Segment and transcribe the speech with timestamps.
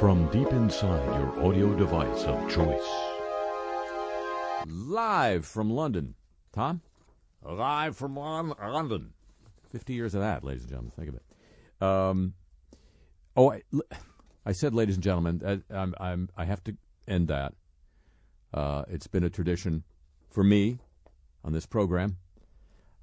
[0.00, 2.88] from deep inside your audio device of choice.
[4.66, 6.14] Live from London.
[6.54, 6.80] Tom?
[7.42, 9.12] Live from Lon- London.
[9.68, 10.92] 50 years of that, ladies and gentlemen.
[10.96, 11.86] Think of it.
[11.86, 12.32] Um,
[13.36, 13.62] oh, I,
[14.46, 16.76] I said, ladies and gentlemen, I, I'm, I'm, I have to
[17.06, 17.52] end that.
[18.54, 19.84] Uh, it's been a tradition
[20.30, 20.78] for me
[21.44, 22.16] on this program,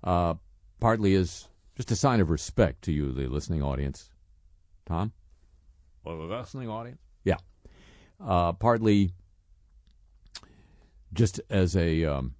[0.04, 0.34] uh,
[0.80, 4.10] partly as just a sign of respect to you, the listening audience.
[4.88, 5.14] Tom?
[6.08, 7.02] The listening audience.
[7.24, 7.38] Yeah.
[8.24, 9.12] Uh, partly
[11.14, 12.36] just as a um,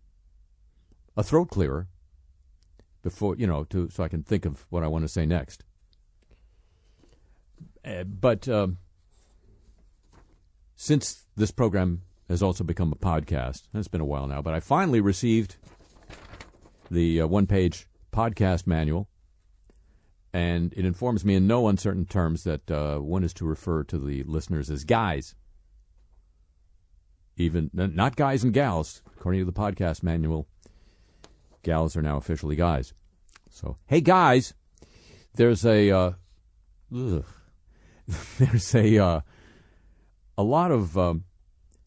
[1.16, 1.88] a throat clearer
[3.02, 5.64] before you know to so I can think of what I want to say next.
[7.84, 8.78] Uh, but um,
[10.76, 14.60] since this program has also become a podcast, it's been a while now, but I
[14.60, 15.56] finally received
[16.92, 19.08] the uh, one-page podcast manual,
[20.34, 23.98] and it informs me in no uncertain terms that uh, one is to refer to
[23.98, 25.36] the listeners as guys.
[27.38, 30.48] Even not guys and gals, according to the podcast manual.
[31.64, 32.94] Gals are now officially guys.
[33.50, 34.54] So, hey guys,
[35.36, 36.12] there's a uh,
[38.40, 39.22] there's a uh,
[40.38, 41.26] a lot of um,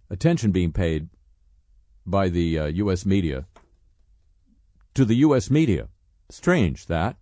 [0.09, 1.09] attention being paid
[2.07, 3.05] by the uh, U.S.
[3.07, 3.47] media
[4.95, 5.51] to the U.S.
[5.51, 5.89] media.
[6.29, 7.17] Strange that.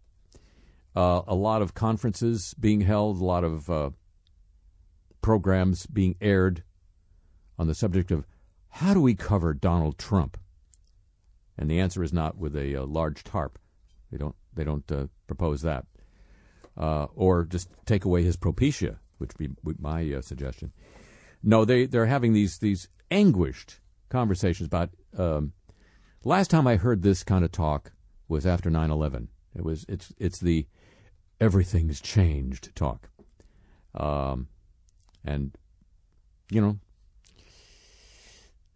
[0.97, 3.91] Uh, a lot of conferences being held, a lot of uh,
[5.23, 6.65] programs being aired
[7.59, 8.27] on the subject of
[8.71, 10.39] how do we cover Donald Trump?
[11.57, 13.59] And the answer is not with a, uh, large tarp.
[14.11, 14.35] They don't.
[14.55, 15.85] They don't uh, propose that,
[16.77, 20.73] uh, or just take away his propecia, which would be my uh, suggestion.
[21.43, 24.91] No, they they're having these these anguished conversations about.
[25.17, 25.53] Um,
[26.25, 27.93] last time I heard this kind of talk
[28.29, 29.29] was after 9/11.
[29.55, 30.67] It was it's it's the
[31.41, 33.09] everything's changed talk,
[33.95, 34.49] um,
[35.25, 35.57] and
[36.51, 36.79] you know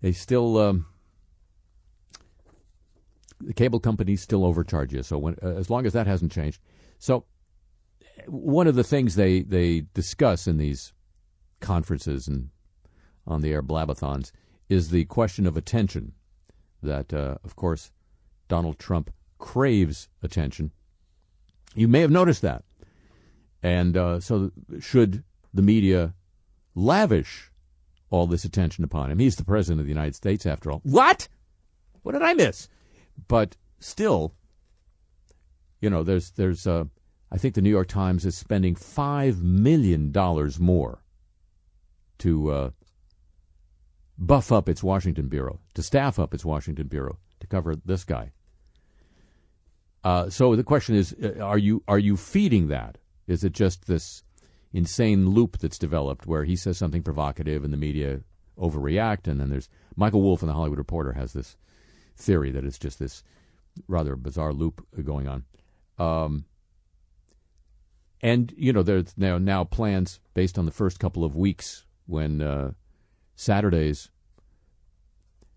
[0.00, 0.86] they still um,
[3.40, 5.02] the cable companies still overcharge you.
[5.02, 6.60] So when, uh, as long as that hasn't changed,
[6.98, 7.24] so
[8.26, 10.92] one of the things they they discuss in these
[11.60, 12.50] conferences and
[13.26, 14.32] on the air blabathons
[14.68, 16.12] is the question of attention.
[16.82, 17.92] That uh, of course
[18.48, 20.72] Donald Trump craves attention.
[21.74, 22.64] You may have noticed that,
[23.62, 25.24] and uh, so should
[25.54, 26.14] the media
[26.74, 27.50] lavish
[28.10, 29.18] all this attention upon him.
[29.18, 30.80] He's the president of the United States, after all.
[30.84, 31.28] What?
[32.02, 32.68] What did I miss?
[33.28, 34.34] But still,
[35.80, 36.84] you know, there's there's uh,
[37.30, 41.02] I think the New York Times is spending five million dollars more
[42.18, 42.70] to uh,
[44.18, 48.32] buff up its Washington bureau, to staff up its Washington bureau to cover this guy.
[50.04, 52.98] Uh, so the question is, uh, are you are you feeding that?
[53.26, 54.24] Is it just this
[54.72, 58.20] insane loop that's developed where he says something provocative and the media
[58.58, 61.56] overreact, and then there's Michael Wolff in the Hollywood Reporter has this
[62.16, 63.22] theory that it's just this
[63.88, 65.44] rather bizarre loop going on.
[65.98, 66.44] Um,
[68.20, 72.40] and you know, there's now now plans based on the first couple of weeks when
[72.40, 72.72] uh,
[73.34, 74.10] Saturdays,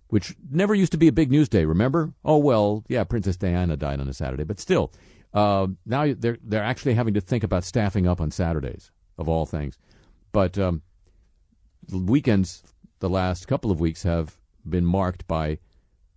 [0.08, 1.66] which never used to be a big news day.
[1.66, 2.14] Remember?
[2.24, 4.92] Oh well, yeah, Princess Diana died on a Saturday, but still,
[5.34, 9.46] uh, now they're they're actually having to think about staffing up on Saturdays of all
[9.46, 9.78] things.
[10.32, 10.82] But um,
[11.88, 12.64] the weekends,
[13.00, 15.60] the last couple of weeks have been marked by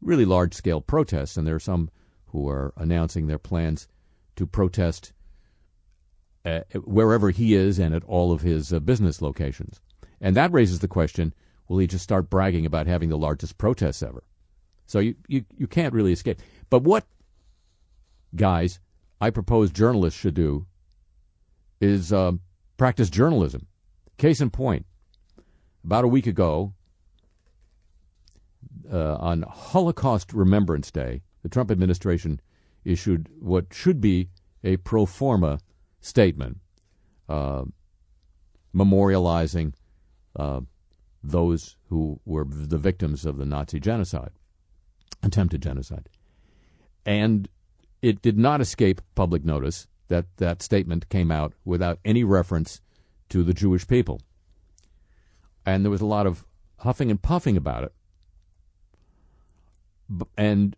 [0.00, 1.90] really large scale protests, and there are some
[2.26, 3.88] who are announcing their plans
[4.36, 5.12] to protest
[6.44, 9.80] uh, wherever he is and at all of his uh, business locations.
[10.20, 11.34] And that raises the question
[11.68, 14.24] will he just start bragging about having the largest protests ever?
[14.86, 16.40] So you, you, you can't really escape.
[16.70, 17.06] But what,
[18.34, 18.80] guys,
[19.20, 20.66] I propose journalists should do
[21.80, 22.40] is um,
[22.76, 23.66] practice journalism.
[24.16, 24.86] Case in point,
[25.84, 26.74] about a week ago,
[28.90, 32.40] uh, on Holocaust Remembrance Day, the Trump administration
[32.84, 34.30] issued what should be
[34.64, 35.60] a pro forma
[36.00, 36.58] statement
[37.28, 37.64] uh,
[38.74, 39.74] memorializing
[40.36, 40.60] uh,
[41.22, 44.32] those who were the victims of the Nazi genocide,
[45.22, 46.08] attempted genocide.
[47.04, 47.48] And
[48.02, 52.80] it did not escape public notice that that statement came out without any reference
[53.28, 54.20] to the Jewish people.
[55.66, 56.46] And there was a lot of
[56.78, 57.92] huffing and puffing about it.
[60.36, 60.74] And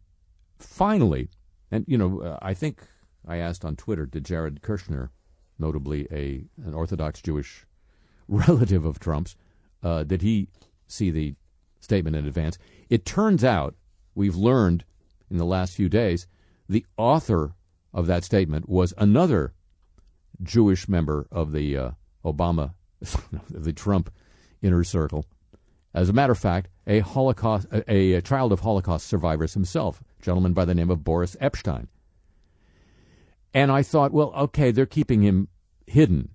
[0.58, 1.28] finally,
[1.70, 2.82] and you know, uh, I think
[3.26, 5.10] I asked on Twitter, did Jared Kushner,
[5.58, 7.66] notably a an Orthodox Jewish
[8.28, 9.36] relative of Trump's,
[9.82, 10.48] uh, did he
[10.86, 11.34] see the
[11.80, 12.58] statement in advance?
[12.88, 13.74] It turns out
[14.14, 14.84] we've learned
[15.30, 16.26] in the last few days
[16.68, 17.54] the author
[17.92, 19.54] of that statement was another
[20.42, 21.90] Jewish member of the uh,
[22.24, 22.74] Obama
[23.50, 24.12] the Trump
[24.62, 25.26] inner circle.
[25.92, 30.22] As a matter of fact, a Holocaust, a, a child of Holocaust survivors himself, a
[30.22, 31.88] gentleman by the name of Boris Epshteyn.
[33.52, 35.48] And I thought, well, okay, they're keeping him
[35.86, 36.30] hidden.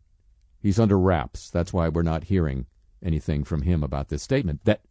[0.60, 1.50] He's under wraps.
[1.50, 2.66] That's why we're not hearing
[3.06, 4.82] anything from him about this statement that,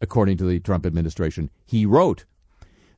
[0.00, 2.24] according to the Trump administration, he wrote.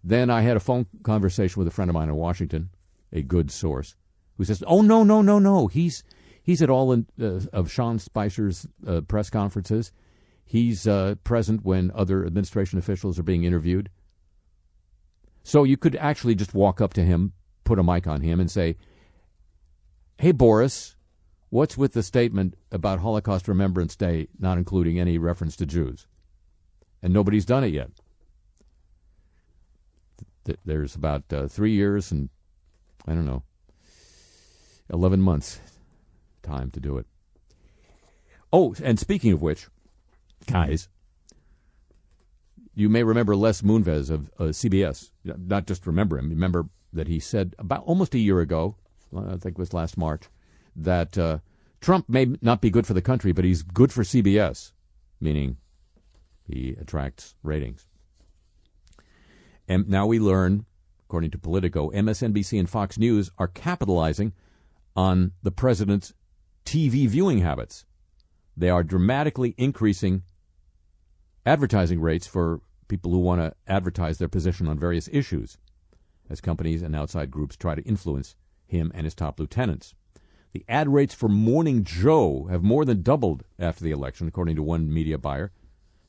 [0.02, 2.70] Then I had a phone conversation with a friend of mine in Washington,
[3.12, 3.94] a good source,
[4.36, 5.66] who says, "Oh no, no, no, no.
[5.66, 6.04] He's
[6.42, 9.92] he's at all in, uh, of Sean Spicer's uh, press conferences.
[10.44, 13.90] He's uh, present when other administration officials are being interviewed.
[15.42, 17.32] So you could actually just walk up to him,
[17.64, 18.76] put a mic on him, and say,
[20.18, 20.95] "Hey, Boris."
[21.48, 26.06] What's with the statement about Holocaust Remembrance Day not including any reference to Jews?
[27.02, 27.90] And nobody's done it yet.
[30.64, 32.30] There's about uh, three years and,
[33.06, 33.42] I don't know,
[34.92, 35.60] 11 months
[36.42, 37.06] time to do it.
[38.52, 39.66] Oh, and speaking of which,
[40.46, 40.88] guys,
[42.74, 45.10] you may remember Les Moonves of uh, CBS.
[45.24, 48.76] Not just remember him, remember that he said about almost a year ago,
[49.16, 50.28] I think it was last March,
[50.76, 51.38] that uh,
[51.80, 54.72] Trump may not be good for the country, but he's good for CBS,
[55.20, 55.56] meaning
[56.44, 57.86] he attracts ratings.
[59.68, 60.66] And now we learn,
[61.04, 64.32] according to Politico, MSNBC and Fox News are capitalizing
[64.94, 66.12] on the president's
[66.64, 67.84] TV viewing habits.
[68.56, 70.22] They are dramatically increasing
[71.44, 75.58] advertising rates for people who want to advertise their position on various issues
[76.28, 78.36] as companies and outside groups try to influence
[78.66, 79.94] him and his top lieutenants.
[80.56, 84.62] The ad rates for Morning Joe have more than doubled after the election, according to
[84.62, 85.52] one media buyer.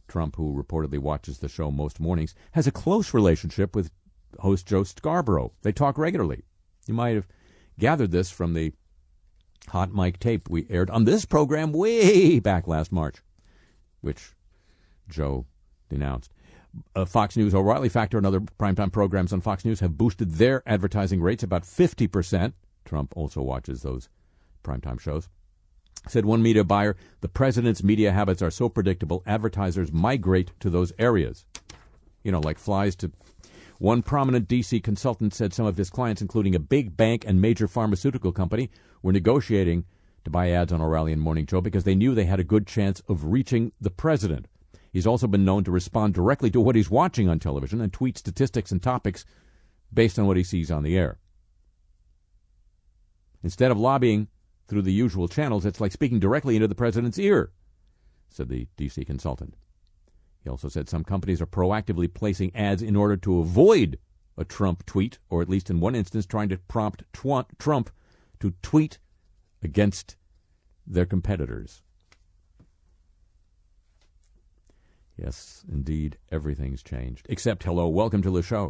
[0.07, 3.91] Trump, who reportedly watches the show most mornings, has a close relationship with
[4.39, 5.51] host Joe Scarborough.
[5.63, 6.45] They talk regularly.
[6.87, 7.27] You might have
[7.77, 8.71] gathered this from the
[9.67, 13.17] hot mic tape we aired on this program way back last March,
[13.99, 14.31] which
[15.09, 15.45] Joe
[15.89, 16.31] denounced.
[16.95, 20.63] Uh, Fox News, O'Reilly Factor, and other primetime programs on Fox News have boosted their
[20.65, 22.53] advertising rates about 50%.
[22.85, 24.07] Trump also watches those
[24.67, 25.29] primetime shows.
[26.07, 30.93] Said one media buyer, the president's media habits are so predictable, advertisers migrate to those
[30.99, 31.45] areas.
[32.23, 33.11] You know, like flies to.
[33.79, 34.79] One prominent D.C.
[34.79, 38.71] consultant said some of his clients, including a big bank and major pharmaceutical company,
[39.03, 39.85] were negotiating
[40.23, 42.65] to buy ads on O'Reilly and Morning Joe because they knew they had a good
[42.65, 44.47] chance of reaching the president.
[44.91, 48.17] He's also been known to respond directly to what he's watching on television and tweet
[48.17, 49.25] statistics and topics
[49.93, 51.19] based on what he sees on the air.
[53.43, 54.27] Instead of lobbying
[54.67, 57.51] through the usual channels, it's like speaking directly into the president's ear,
[58.29, 59.03] said the D.C.
[59.05, 59.55] consultant.
[60.43, 63.97] He also said some companies are proactively placing ads in order to avoid
[64.37, 67.89] a Trump tweet, or at least in one instance, trying to prompt Trump
[68.39, 68.99] to tweet
[69.63, 70.15] against
[70.85, 71.81] their competitors.
[75.17, 77.25] Yes, indeed, everything's changed.
[77.29, 78.69] Except, hello, welcome to the show.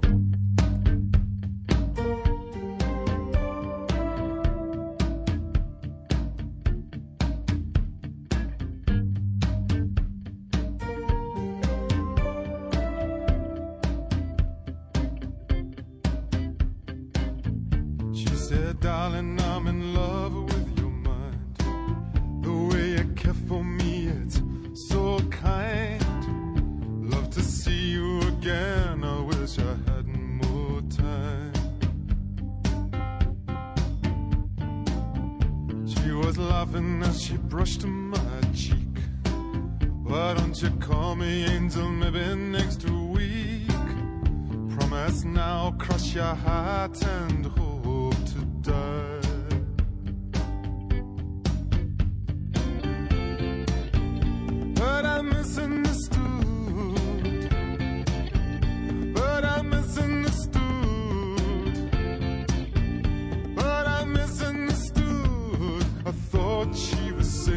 [66.72, 67.48] Achieve she was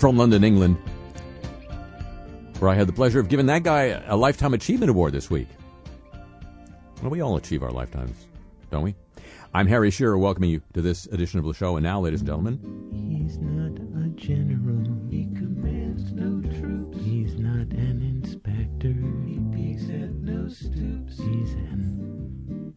[0.00, 0.78] From London, England,
[2.58, 5.46] where I had the pleasure of giving that guy a Lifetime Achievement Award this week.
[7.02, 8.26] Well, we all achieve our lifetimes,
[8.70, 8.94] don't we?
[9.52, 11.76] I'm Harry Shearer, welcoming you to this edition of the show.
[11.76, 12.58] And now, ladies and gentlemen,
[12.90, 14.86] He's not a general.
[15.10, 16.96] He commands no troops.
[17.04, 18.94] He's not an inspector.
[19.26, 21.18] He peeks at no stoops.
[21.18, 22.72] He's an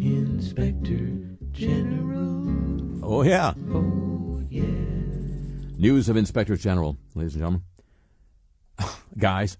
[0.00, 3.04] inspector general.
[3.04, 3.91] oh yeah, Oh yeah.
[5.82, 7.62] News of inspectors general, ladies and gentlemen,
[9.18, 9.58] guys,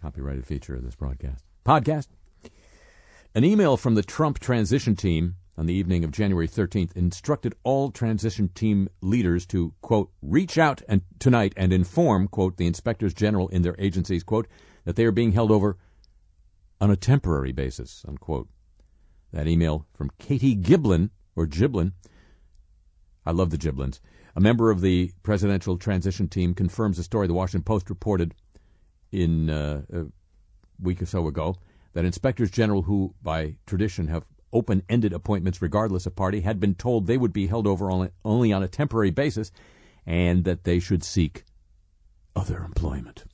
[0.00, 2.06] copyrighted feature of this broadcast podcast.
[3.34, 7.90] An email from the Trump transition team on the evening of January 13th instructed all
[7.90, 13.48] transition team leaders to, quote, reach out and tonight and inform, quote, the inspectors general
[13.48, 14.48] in their agencies, quote,
[14.86, 15.76] that they are being held over
[16.80, 18.48] on a temporary basis, unquote.
[19.34, 21.92] That email from Katie Giblin, or Giblin,
[23.26, 23.98] I love the Giblins,
[24.36, 28.34] a member of the presidential transition team, confirms a story the Washington Post reported
[29.10, 30.04] in uh, a
[30.80, 31.56] week or so ago
[31.94, 36.74] that inspectors general who, by tradition, have open ended appointments regardless of party had been
[36.74, 39.50] told they would be held over only, only on a temporary basis
[40.06, 41.44] and that they should seek
[42.36, 43.24] other employment.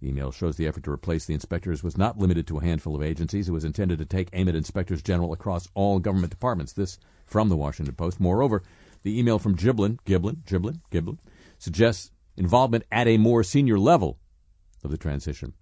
[0.00, 2.96] The email shows the effort to replace the inspectors was not limited to a handful
[2.96, 3.48] of agencies.
[3.48, 6.72] It was intended to take aim at inspectors general across all government departments.
[6.72, 8.20] This from the Washington Post.
[8.20, 8.62] Moreover,
[9.02, 11.18] the email from Giblin, Giblin, Giblin, Giblin,
[11.58, 14.18] suggests involvement at a more senior level
[14.82, 15.54] of the transition.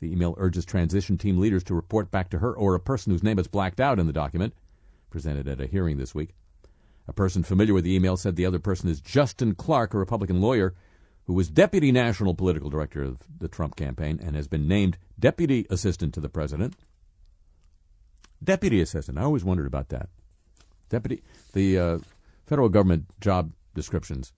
[0.00, 3.22] The email urges transition team leaders to report back to her or a person whose
[3.22, 4.54] name is blacked out in the document,
[5.10, 6.34] presented at a hearing this week.
[7.08, 10.40] A person familiar with the email said the other person is Justin Clark, a Republican
[10.40, 10.74] lawyer
[11.24, 15.66] who was deputy national political director of the Trump campaign and has been named deputy
[15.70, 16.74] assistant to the president.
[18.42, 19.18] Deputy assistant.
[19.18, 20.08] I always wondered about that.
[20.88, 21.22] Deputy,
[21.52, 21.98] the uh,
[22.46, 24.32] federal government job descriptions.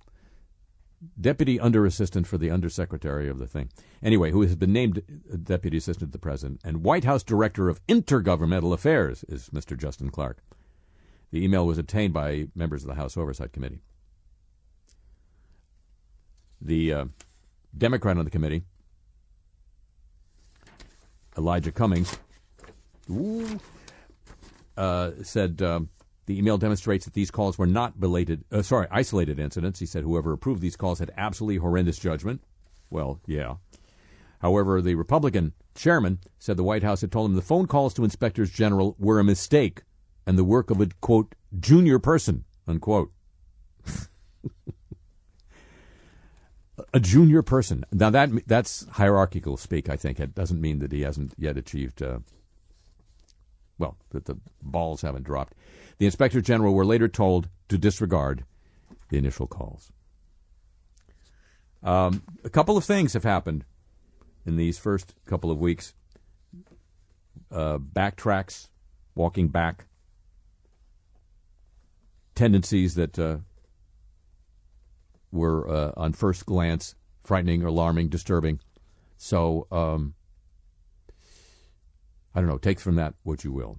[1.20, 3.70] Deputy under assistant for the undersecretary of the thing.
[4.02, 5.02] Anyway, who has been named
[5.44, 9.78] deputy assistant to the president, and White House director of intergovernmental affairs is Mr.
[9.78, 10.38] Justin Clark.
[11.30, 13.80] The email was obtained by members of the House Oversight Committee.
[16.60, 17.04] The uh,
[17.76, 18.64] Democrat on the committee,
[21.36, 22.18] Elijah Cummings,
[23.08, 23.60] ooh,
[24.76, 25.90] uh, said um,
[26.28, 29.80] the email demonstrates that these calls were not belated, uh, sorry, isolated incidents.
[29.80, 32.44] He said whoever approved these calls had absolutely horrendous judgment.
[32.90, 33.54] Well, yeah.
[34.40, 38.04] However, the Republican chairman said the White House had told him the phone calls to
[38.04, 39.84] inspectors general were a mistake
[40.26, 43.10] and the work of a quote junior person unquote.
[46.92, 47.84] a junior person.
[47.90, 49.88] Now that that's hierarchical speak.
[49.88, 52.02] I think it doesn't mean that he hasn't yet achieved.
[52.02, 52.18] Uh,
[53.78, 55.54] well, that the balls haven't dropped.
[55.98, 58.44] The inspector general were later told to disregard
[59.08, 59.92] the initial calls.
[61.82, 63.64] Um, a couple of things have happened
[64.44, 65.94] in these first couple of weeks
[67.50, 68.68] uh, backtracks,
[69.14, 69.86] walking back,
[72.34, 73.38] tendencies that uh,
[75.32, 78.60] were, uh, on first glance, frightening, alarming, disturbing.
[79.16, 80.14] So, um,
[82.34, 83.78] I don't know, take from that what you will.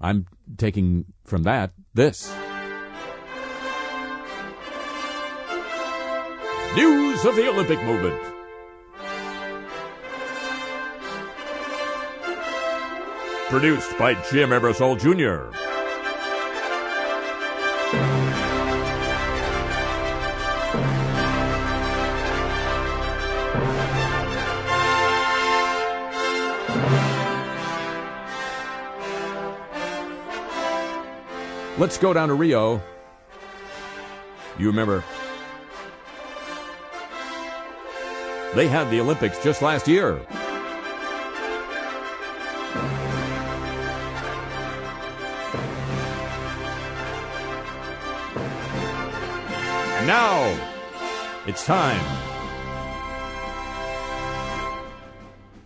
[0.00, 0.26] I'm
[0.56, 2.30] taking from that this.
[6.76, 8.20] News of the Olympic movement.
[13.48, 15.56] Produced by Jim Ebersol Jr.
[31.78, 32.82] Let's go down to Rio.
[34.58, 35.04] You remember
[38.54, 40.18] they had the Olympics just last year.
[50.06, 50.58] Now
[51.46, 52.00] it's time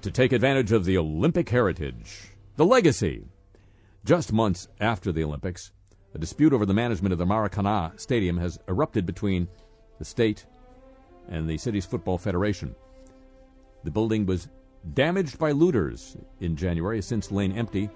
[0.03, 3.27] to take advantage of the Olympic heritage, the legacy.
[4.05, 5.73] Just months after the Olympics,
[6.15, 9.49] a dispute over the management of the Maracana Stadium has erupted between
[9.99, 10.47] the state
[11.29, 12.75] and the city's football federation.
[13.85, 14.49] The building was
[14.95, 17.89] damaged by looters in January, since lain empty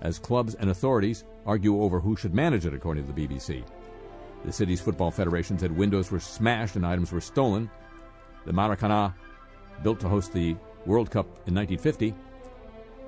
[0.00, 3.64] as clubs and authorities argue over who should manage it, according to the BBC.
[4.44, 7.70] The city's football federation said windows were smashed and items were stolen.
[8.44, 9.14] The Maracana,
[9.84, 12.12] built to host the World Cup in 1950,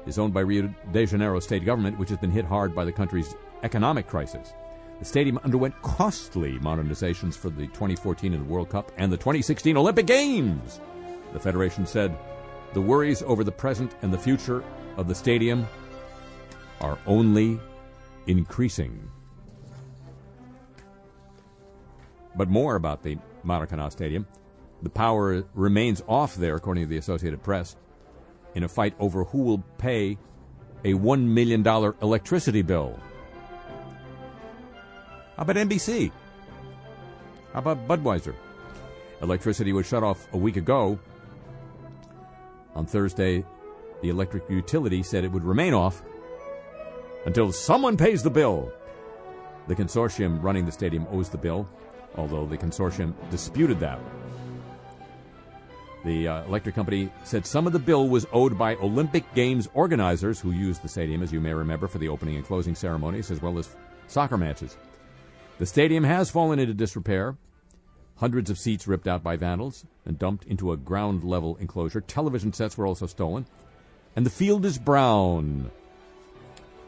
[0.06, 2.92] is owned by Rio de Janeiro state government, which has been hit hard by the
[2.92, 3.34] country's
[3.64, 4.54] economic crisis.
[5.00, 10.06] The stadium underwent costly modernizations for the 2014 and World Cup and the 2016 Olympic
[10.06, 10.80] Games.
[11.32, 12.16] The Federation said
[12.74, 14.62] the worries over the present and the future
[14.96, 15.66] of the stadium
[16.80, 17.58] are only
[18.28, 19.10] increasing.
[22.36, 24.26] But more about the Maracana Stadium.
[24.82, 27.76] The power remains off there, according to the Associated Press,
[28.54, 30.18] in a fight over who will pay
[30.84, 31.66] a $1 million
[32.02, 32.98] electricity bill.
[35.36, 36.12] How about NBC?
[37.52, 38.34] How about Budweiser?
[39.20, 40.98] Electricity was shut off a week ago.
[42.76, 43.44] On Thursday,
[44.00, 46.02] the electric utility said it would remain off
[47.26, 48.72] until someone pays the bill.
[49.66, 51.68] The consortium running the stadium owes the bill,
[52.16, 53.98] although the consortium disputed that.
[56.04, 60.38] The uh, electric company said some of the bill was owed by Olympic Games organizers
[60.38, 63.40] who used the stadium, as you may remember, for the opening and closing ceremonies as
[63.40, 63.74] well as
[64.06, 64.76] soccer matches.
[65.58, 67.36] The stadium has fallen into disrepair.
[68.16, 72.00] Hundreds of seats ripped out by vandals and dumped into a ground level enclosure.
[72.00, 73.46] Television sets were also stolen.
[74.16, 75.70] And the field is brown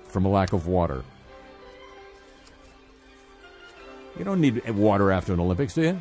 [0.05, 1.05] from a lack of water.
[4.19, 6.01] You don't need water after an Olympics, do you?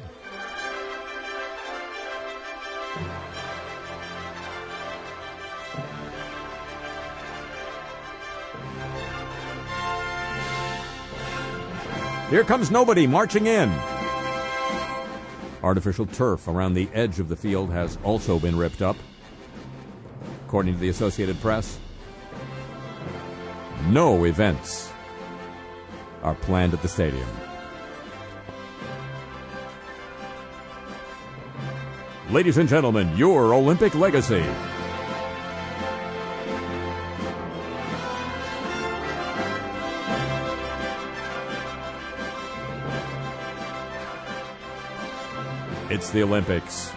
[12.29, 13.71] Here comes nobody marching in.
[15.61, 18.95] Artificial turf around the edge of the field has also been ripped up.
[20.47, 21.77] According to the Associated Press,
[23.89, 24.91] no events
[26.23, 27.27] are planned at the stadium.
[32.31, 34.43] Ladies and gentlemen, your Olympic legacy.
[45.95, 46.91] It's the Olympics.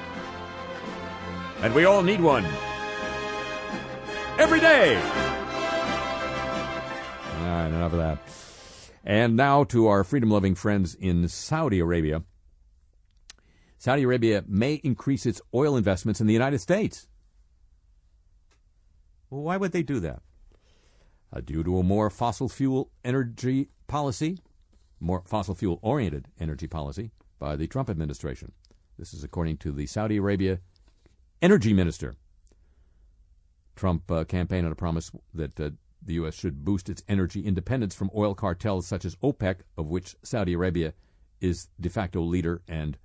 [1.62, 2.44] And we all need one.
[4.40, 4.96] Every day!
[7.36, 8.18] All right, enough of that.
[9.04, 12.24] And now to our freedom loving friends in Saudi Arabia.
[13.78, 17.06] Saudi Arabia may increase its oil investments in the United States.
[19.30, 20.22] Well, why would they do that?
[21.32, 24.40] Uh, due to a more fossil fuel energy policy,
[24.98, 28.50] more fossil fuel oriented energy policy by the Trump administration.
[28.98, 30.58] This is according to the Saudi Arabia
[31.40, 32.16] energy minister.
[33.76, 35.70] Trump uh, campaigned on a promise that uh,
[36.04, 36.34] the U.S.
[36.34, 40.94] should boost its energy independence from oil cartels such as OPEC, of which Saudi Arabia
[41.40, 42.98] is de facto leader and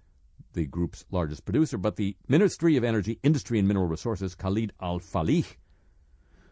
[0.53, 1.77] the group's largest producer.
[1.77, 5.57] But the Ministry of Energy, Industry and Mineral Resources, Khalid Al Falih,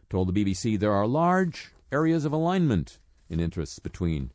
[0.09, 2.99] told the BBC there are large areas of alignment
[3.29, 4.31] in interests between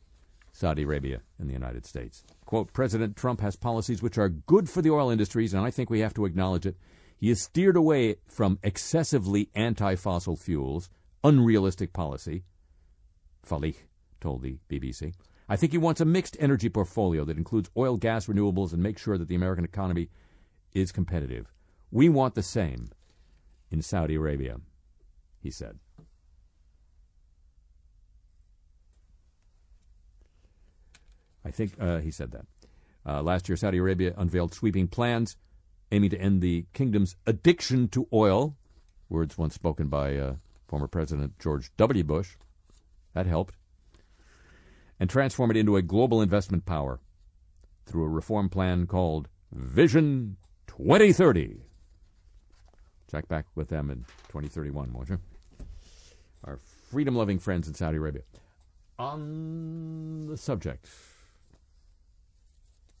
[0.57, 2.23] Saudi Arabia and the United States.
[2.45, 5.91] Quote, President Trump has policies which are good for the oil industries, and I think
[5.91, 6.75] we have to acknowledge it.
[7.15, 10.89] He has steered away from excessively anti fossil fuels,
[11.23, 12.43] unrealistic policy,
[13.47, 13.75] Falih
[14.19, 15.13] told the BBC.
[15.47, 18.97] I think he wants a mixed energy portfolio that includes oil, gas, renewables, and make
[18.97, 20.09] sure that the American economy
[20.73, 21.53] is competitive.
[21.91, 22.89] We want the same
[23.69, 24.57] in Saudi Arabia,
[25.39, 25.77] he said.
[31.47, 32.45] I think uh, he said that.
[33.05, 35.37] Uh, last year, Saudi Arabia unveiled sweeping plans
[35.93, 38.57] aiming to end the kingdom's addiction to oil,
[39.07, 40.35] words once spoken by uh,
[40.67, 42.03] former President George W.
[42.03, 42.35] Bush.
[43.13, 43.55] That helped.
[44.99, 46.99] And transform it into a global investment power
[47.85, 50.35] through a reform plan called Vision
[50.67, 51.61] 2030.
[53.09, 55.19] Check back with them in 2031, won't you?
[56.43, 58.23] Our freedom loving friends in Saudi Arabia.
[58.99, 60.89] On the subject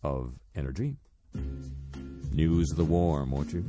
[0.03, 0.95] of energy,
[2.31, 3.63] news of the warm, won't you?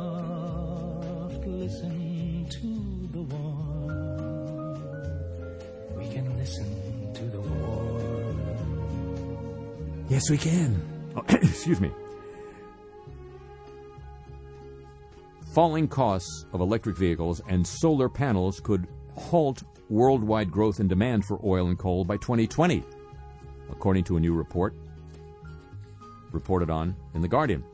[0.00, 4.78] Soft, listen to the warm.
[5.96, 8.40] We can listen to the warm.
[10.08, 10.82] Yes, we can.
[11.16, 11.90] Oh, excuse me.
[15.52, 18.86] Falling costs of electric vehicles and solar panels could
[19.16, 22.84] halt worldwide growth in demand for oil and coal by 2020,
[23.68, 24.74] according to a new report
[26.30, 27.64] reported on in The Guardian.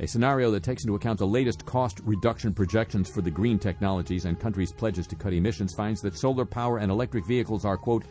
[0.00, 4.24] A scenario that takes into account the latest cost reduction projections for the green technologies
[4.24, 8.04] and countries' pledges to cut emissions finds that solar power and electric vehicles are, quote,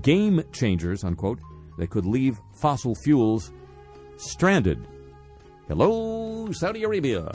[0.00, 1.40] game changers, unquote,
[1.76, 3.52] that could leave fossil fuels
[4.16, 4.86] stranded.
[5.68, 7.30] Hello, Saudi Arabia.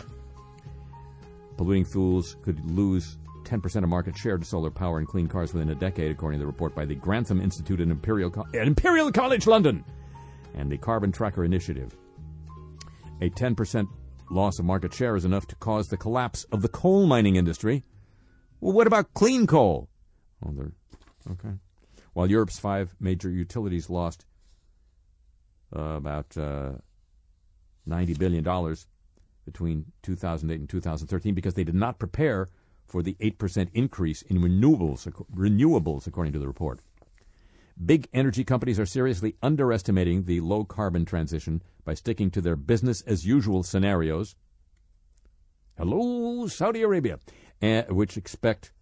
[1.60, 5.72] Polluting fuels could lose 10% of market share to solar power and clean cars within
[5.72, 9.46] a decade, according to the report by the Grantham Institute at Imperial, Co- Imperial College
[9.46, 9.84] London
[10.56, 11.98] and the Carbon Tracker Initiative.
[13.20, 13.90] A 10%
[14.32, 17.84] loss of market share is enough to cause the collapse of the coal mining industry.
[18.62, 19.90] Well, what about clean coal?
[20.46, 20.72] Oh, they're
[21.30, 21.58] okay.
[22.14, 24.26] While Europe's five major utilities lost
[25.76, 26.76] uh, about uh,
[27.86, 28.46] $90 billion
[29.52, 32.48] between 2008 and 2013 because they did not prepare
[32.86, 36.80] for the 8% increase in renewables, renewables, according to the report.
[37.84, 43.02] Big energy companies are seriously underestimating the low carbon transition by sticking to their business
[43.02, 44.36] as usual scenarios.
[45.78, 47.20] Hello, Saudi Arabia,
[47.62, 48.74] eh, which expect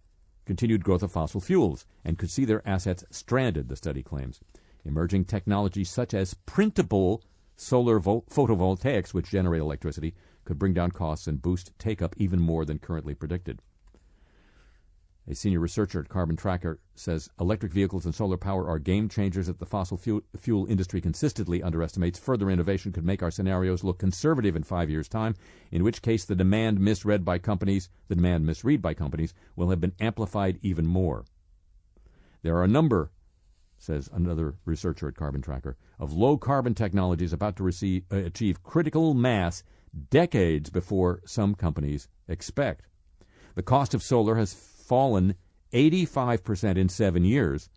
[0.46, 4.40] continued growth of fossil fuels and could see their assets stranded, the study claims.
[4.84, 7.22] Emerging technologies such as printable
[7.54, 10.14] solar vo- photovoltaics, which generate electricity,
[10.48, 13.60] could bring down costs and boost take up even more than currently predicted.
[15.30, 19.46] A senior researcher at Carbon Tracker says electric vehicles and solar power are game changers
[19.46, 22.18] that the fossil fuel, industry consistently underestimates.
[22.18, 25.34] Further innovation could make our scenarios look conservative in five years' time,
[25.70, 29.82] in which case the demand misread by companies, the demand misread by companies, will have
[29.82, 31.26] been amplified even more.
[32.40, 33.10] There are a number,
[33.76, 38.62] says another researcher at Carbon Tracker, of low carbon technologies about to receive, uh, achieve
[38.62, 39.62] critical mass
[39.98, 42.86] decades before some companies expect.
[43.54, 45.34] The cost of solar has fallen
[45.72, 47.68] 85% in seven years.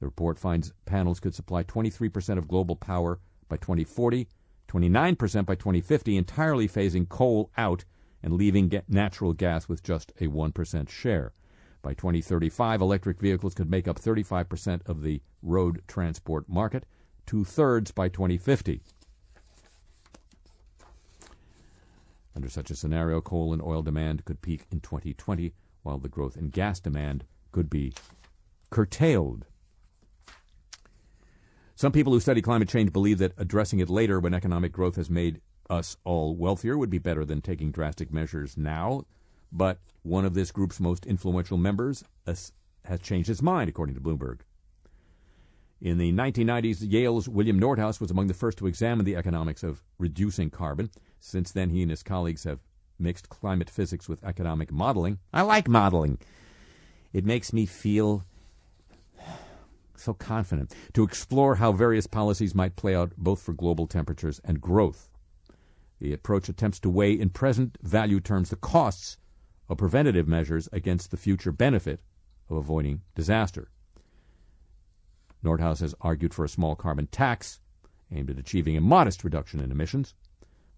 [0.00, 4.28] The report finds panels could supply 23% of global power by 2040,
[4.68, 7.84] 29% by 2050, entirely phasing coal out
[8.22, 11.32] and leaving natural gas with just a 1% share.
[11.82, 16.86] By 2035, electric vehicles could make up 35% of the road transport market,
[17.26, 18.82] two thirds by 2050.
[22.36, 26.36] Under such a scenario, coal and oil demand could peak in 2020, while the growth
[26.36, 27.92] in gas demand could be
[28.70, 29.46] curtailed.
[31.76, 35.10] Some people who study climate change believe that addressing it later when economic growth has
[35.10, 39.04] made us all wealthier would be better than taking drastic measures now.
[39.50, 42.52] But one of this group's most influential members has
[43.00, 44.40] changed his mind, according to Bloomberg.
[45.80, 49.82] In the 1990s, Yale's William Nordhaus was among the first to examine the economics of
[49.98, 50.90] reducing carbon.
[51.26, 52.60] Since then, he and his colleagues have
[52.98, 55.20] mixed climate physics with economic modeling.
[55.32, 56.18] I like modeling.
[57.14, 58.24] It makes me feel
[59.96, 64.60] so confident to explore how various policies might play out both for global temperatures and
[64.60, 65.08] growth.
[65.98, 69.16] The approach attempts to weigh in present value terms the costs
[69.70, 72.00] of preventative measures against the future benefit
[72.50, 73.70] of avoiding disaster.
[75.42, 77.60] Nordhaus has argued for a small carbon tax
[78.12, 80.12] aimed at achieving a modest reduction in emissions,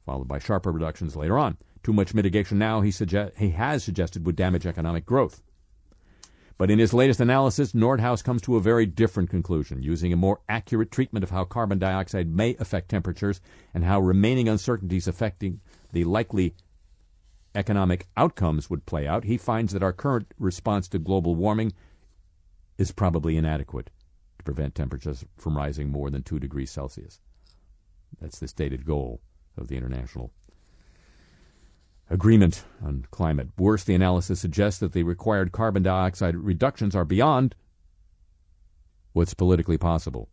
[0.07, 1.59] followed by sharper reductions later on.
[1.83, 5.43] Too much mitigation now, he, suggest, he has suggested, would damage economic growth.
[6.59, 10.41] But in his latest analysis, Nordhaus comes to a very different conclusion, using a more
[10.49, 13.43] accurate treatment of how carbon dioxide may affect temperatures
[13.75, 15.61] and how remaining uncertainties affecting
[15.93, 16.55] the likely
[17.55, 19.25] economic outcomes would play out.
[19.25, 21.73] He finds that our current response to global warming
[22.79, 23.91] is probably inadequate
[24.39, 27.21] to prevent temperatures from rising more than 2 degrees Celsius.
[28.21, 29.21] That's the stated goal
[29.57, 30.33] of the International
[32.09, 33.49] Agreement on Climate.
[33.59, 37.55] Worse, the analysis suggests that the required carbon dioxide reductions are beyond
[39.13, 40.29] what's politically possible.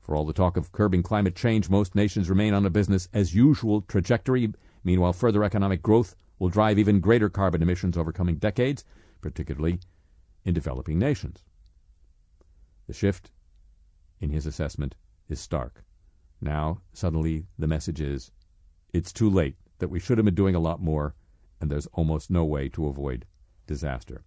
[0.00, 3.34] For all the talk of curbing climate change, most nations remain on a business as
[3.34, 4.52] usual trajectory.
[4.82, 8.84] Meanwhile, further economic growth will drive even greater carbon emissions over coming decades,
[9.20, 9.80] particularly
[10.44, 11.42] in developing nations.
[12.86, 13.30] The shift,
[14.20, 14.94] in his assessment,
[15.28, 15.84] is stark.
[16.40, 18.30] Now, suddenly, the message is
[18.94, 21.14] it's too late, that we should have been doing a lot more,
[21.60, 23.26] and there's almost no way to avoid
[23.66, 24.22] disaster.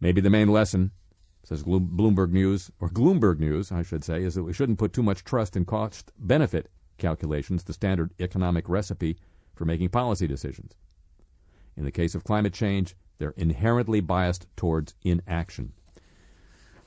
[0.00, 0.90] Maybe the main lesson,
[1.44, 5.02] says Bloomberg News, or Gloomberg News, I should say, is that we shouldn't put too
[5.02, 9.16] much trust in cost benefit calculations, the standard economic recipe
[9.54, 10.74] for making policy decisions.
[11.76, 15.72] In the case of climate change, they're inherently biased towards inaction.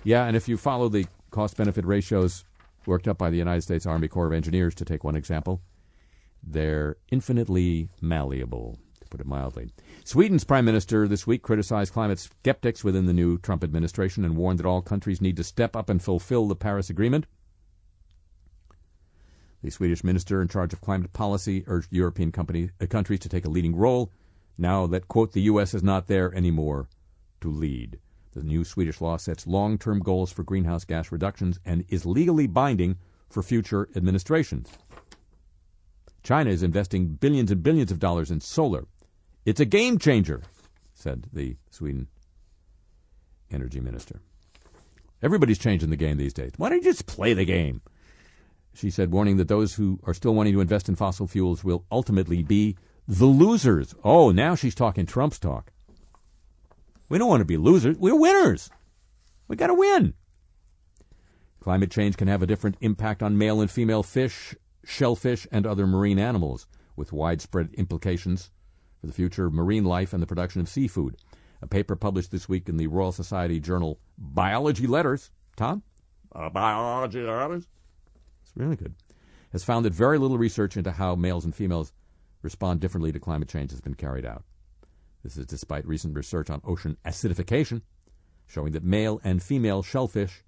[0.04, 2.46] Yeah, and if you follow the cost benefit ratios
[2.86, 5.62] worked up by the United States Army Corps of Engineers, to take one example,
[6.44, 9.70] they're infinitely malleable, to put it mildly.
[10.04, 14.60] Sweden's prime minister this week criticized climate skeptics within the new Trump administration and warned
[14.60, 17.26] that all countries need to step up and fulfill the Paris Agreement.
[19.64, 23.46] The Swedish minister in charge of climate policy urged European company, uh, countries to take
[23.46, 24.12] a leading role
[24.58, 25.74] now that, quote, the U.S.
[25.74, 26.90] is not there anymore
[27.42, 28.00] to lead.
[28.34, 32.48] The new Swedish law sets long term goals for greenhouse gas reductions and is legally
[32.48, 32.98] binding
[33.30, 34.70] for future administrations.
[36.24, 38.86] China is investing billions and billions of dollars in solar.
[39.46, 40.44] It's a game changer,
[40.94, 42.08] said the Sweden
[43.52, 44.20] energy minister.
[45.24, 46.52] Everybody's changing the game these days.
[46.58, 47.82] Why don't you just play the game?
[48.74, 51.86] She said, warning that those who are still wanting to invest in fossil fuels will
[51.92, 53.94] ultimately be the losers.
[54.04, 55.72] Oh, now she's talking Trump's talk.
[57.10, 57.98] We don't want to be losers.
[57.98, 58.70] We're winners.
[59.48, 60.14] We got to win.
[61.60, 65.88] Climate change can have a different impact on male and female fish, shellfish, and other
[65.88, 68.52] marine animals, with widespread implications
[69.00, 71.18] for the future of marine life and the production of seafood.
[71.62, 75.84] A paper published this week in the Royal Society journal Biology Letters, Tom?
[76.34, 77.68] Uh, biology letters?
[78.42, 78.96] It's really good.
[79.52, 81.92] Has found that very little research into how males and females
[82.42, 84.44] respond differently to climate change has been carried out.
[85.24, 87.82] This is despite recent research on ocean acidification,
[88.48, 90.44] showing that male and female shellfish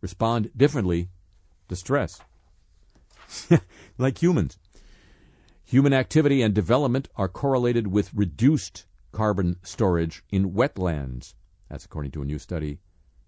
[0.00, 1.08] respond differently
[1.68, 2.20] to stress.
[3.98, 4.58] like humans.
[5.64, 11.34] Human activity and development are correlated with reduced carbon storage in wetlands.
[11.68, 12.78] That's according to a new study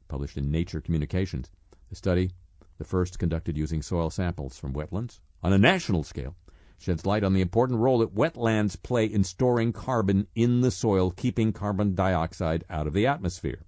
[0.09, 1.51] published in Nature Communications.
[1.89, 2.33] The study,
[2.79, 6.37] the first conducted using soil samples from wetlands on a national scale,
[6.79, 11.11] sheds light on the important role that wetlands play in storing carbon in the soil,
[11.11, 13.65] keeping carbon dioxide out of the atmosphere.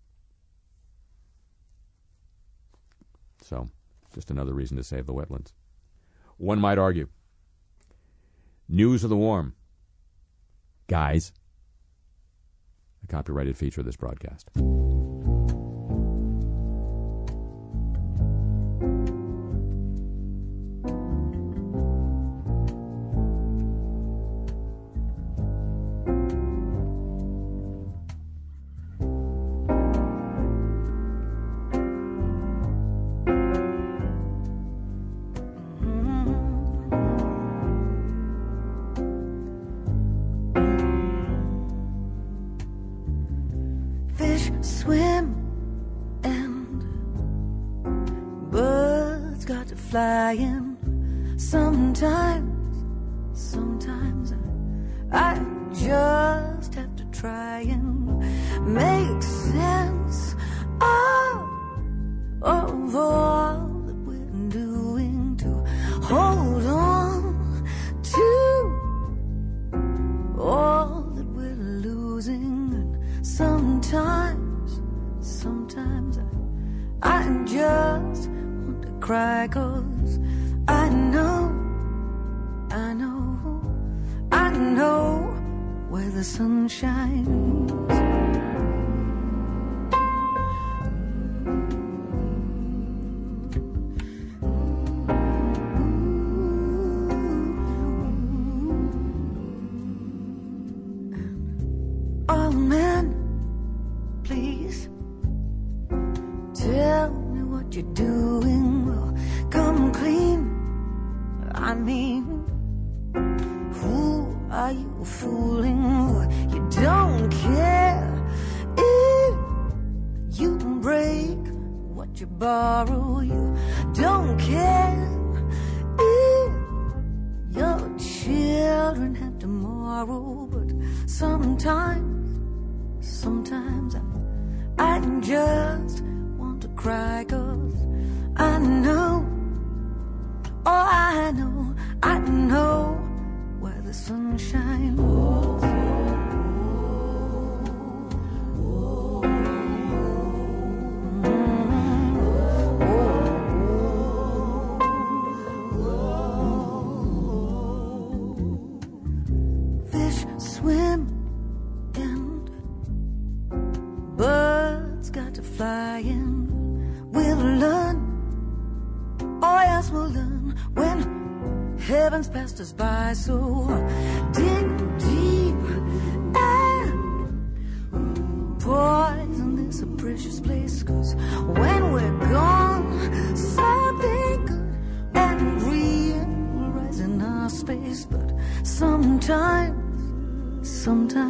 [3.42, 3.68] So,
[4.14, 5.52] just another reason to save the wetlands.
[6.38, 7.08] One might argue.
[8.68, 9.54] News of the Warm.
[10.86, 11.32] Guys.
[13.04, 14.48] A copyrighted feature of this broadcast.
[86.18, 88.17] The sun shines.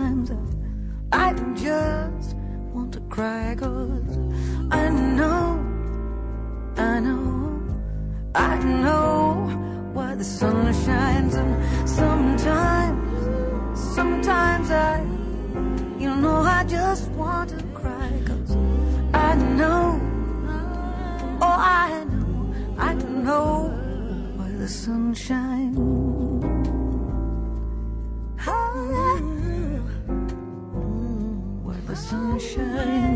[0.08, 0.30] Sometimes
[1.12, 2.36] I, I just
[2.72, 3.54] want to cry.
[3.58, 4.18] Cause
[4.70, 5.64] I know,
[6.76, 7.62] I know.
[8.34, 15.00] I know why the sun shines, and sometimes, sometimes I,
[15.98, 18.56] you know, I just want to cry, cause
[19.14, 20.00] I know,
[21.42, 23.72] oh, I know, I know
[24.36, 26.07] why the sun shines.
[32.10, 33.07] Where the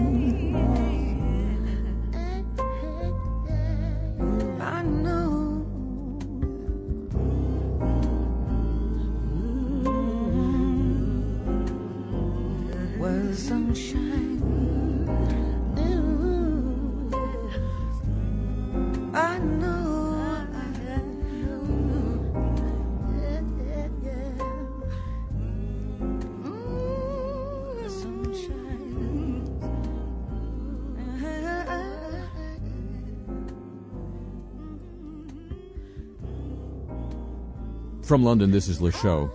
[38.12, 39.31] From London, this is Le Show.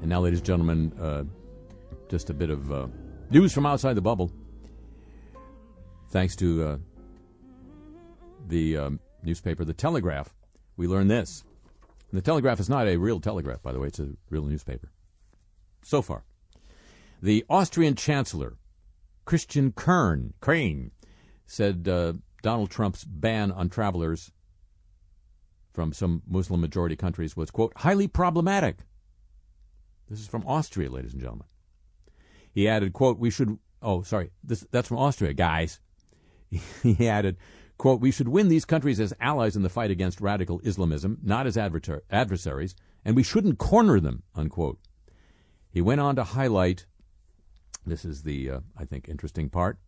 [0.00, 1.24] And now, ladies and gentlemen, uh,
[2.08, 2.86] just a bit of uh,
[3.30, 4.30] news from outside the bubble.
[6.10, 6.76] Thanks to uh,
[8.46, 10.36] the um, newspaper, The Telegraph,
[10.76, 11.42] we learned this.
[12.12, 14.92] And the Telegraph is not a real telegraph, by the way, it's a real newspaper.
[15.82, 16.22] So far.
[17.20, 18.56] The Austrian Chancellor,
[19.24, 20.92] Christian Kern, Crane,
[21.44, 22.12] said uh,
[22.42, 24.30] Donald Trump's ban on travelers
[25.76, 28.78] from some Muslim majority countries was, quote, highly problematic.
[30.08, 31.46] This is from Austria, ladies and gentlemen.
[32.50, 35.78] He added, quote, we should, oh, sorry, this, that's from Austria, guys.
[36.82, 37.36] he added,
[37.76, 41.46] quote, we should win these countries as allies in the fight against radical Islamism, not
[41.46, 44.78] as adver- adversaries, and we shouldn't corner them, unquote.
[45.70, 46.86] He went on to highlight,
[47.84, 49.78] this is the, uh, I think, interesting part,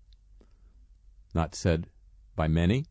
[1.35, 1.89] not said
[2.37, 2.85] by many,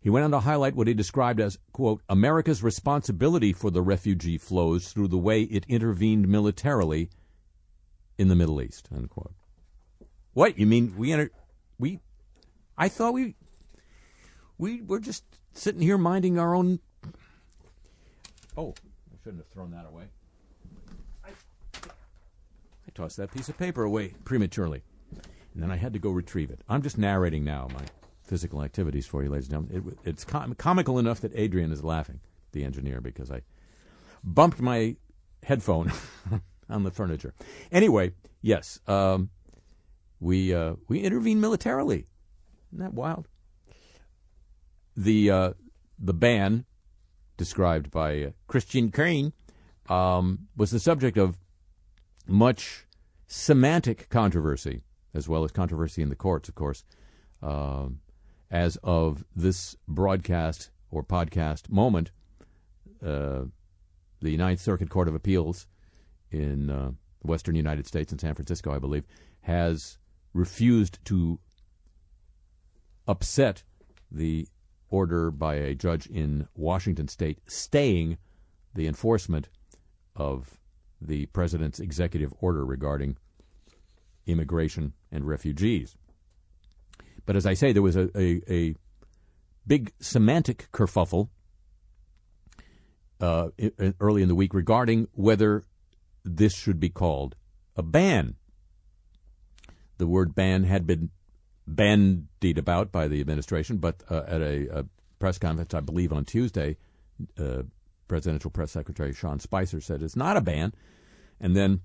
[0.00, 4.38] he went on to highlight what he described as, quote, America's responsibility for the refugee
[4.38, 7.10] flows through the way it intervened militarily
[8.16, 9.34] in the Middle East, unquote.
[10.32, 10.58] What?
[10.58, 11.30] You mean we enter,
[11.78, 12.00] we,
[12.78, 13.34] I thought we,
[14.56, 16.80] we were just sitting here minding our own.
[18.56, 18.74] Oh,
[19.12, 20.04] I shouldn't have thrown that away.
[21.24, 21.28] I,
[21.84, 24.82] I tossed that piece of paper away prematurely.
[25.52, 26.62] And then I had to go retrieve it.
[26.68, 27.82] I'm just narrating now my
[28.30, 29.92] physical activities for you, ladies and gentlemen.
[30.04, 32.20] It, it's com- comical enough that Adrian is laughing,
[32.52, 33.42] the engineer, because I
[34.22, 34.94] bumped my
[35.42, 35.92] headphone
[36.70, 37.34] on the furniture.
[37.72, 39.30] Anyway, yes, um,
[40.20, 42.06] we uh, we intervene militarily.
[42.72, 43.26] Isn't that wild?
[44.96, 45.52] The uh,
[45.98, 46.66] the ban
[47.36, 49.32] described by uh, Christian Crane
[49.88, 51.36] um, was the subject of
[52.28, 52.86] much
[53.26, 54.82] semantic controversy,
[55.14, 56.84] as well as controversy in the courts, of course.
[57.42, 57.98] Um,
[58.50, 62.10] as of this broadcast or podcast moment,
[63.04, 63.42] uh,
[64.20, 65.66] the Ninth Circuit Court of Appeals
[66.30, 66.90] in uh,
[67.22, 69.04] the Western United States, in San Francisco, I believe,
[69.42, 69.98] has
[70.34, 71.38] refused to
[73.06, 73.62] upset
[74.10, 74.46] the
[74.88, 78.18] order by a judge in Washington State staying
[78.74, 79.48] the enforcement
[80.16, 80.58] of
[81.00, 83.16] the president's executive order regarding
[84.26, 85.96] immigration and refugees.
[87.30, 88.74] But as I say, there was a, a, a
[89.64, 91.28] big semantic kerfuffle
[93.20, 93.50] uh,
[94.00, 95.62] early in the week regarding whether
[96.24, 97.36] this should be called
[97.76, 98.34] a ban.
[99.98, 101.10] The word ban had been
[101.68, 104.84] bandied about by the administration, but uh, at a, a
[105.20, 106.78] press conference, I believe on Tuesday,
[107.38, 107.62] uh,
[108.08, 110.74] Presidential Press Secretary Sean Spicer said it's not a ban.
[111.40, 111.82] And then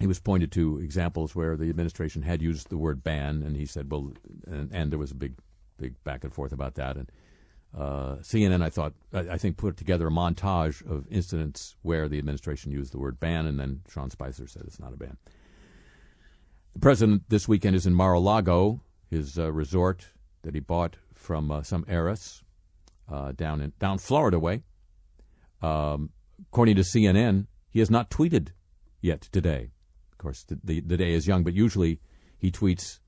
[0.00, 3.66] he was pointed to examples where the administration had used the word ban, and he
[3.66, 4.12] said, well,
[4.46, 5.34] and, and there was a big,
[5.76, 6.96] big back and forth about that.
[6.96, 7.12] And
[7.76, 12.18] uh, CNN, I thought, I, I think, put together a montage of incidents where the
[12.18, 15.18] administration used the word ban, and then Sean Spicer said it's not a ban.
[16.72, 18.80] The president this weekend is in Mar-a-Lago,
[19.10, 20.08] his uh, resort
[20.42, 22.42] that he bought from uh, some heiress
[23.12, 24.62] uh, down in down Florida way.
[25.60, 26.10] Um,
[26.48, 28.48] according to CNN, he has not tweeted
[29.02, 29.72] yet today.
[30.20, 31.98] Course, the, the, the day is young, but usually
[32.36, 33.00] he tweets.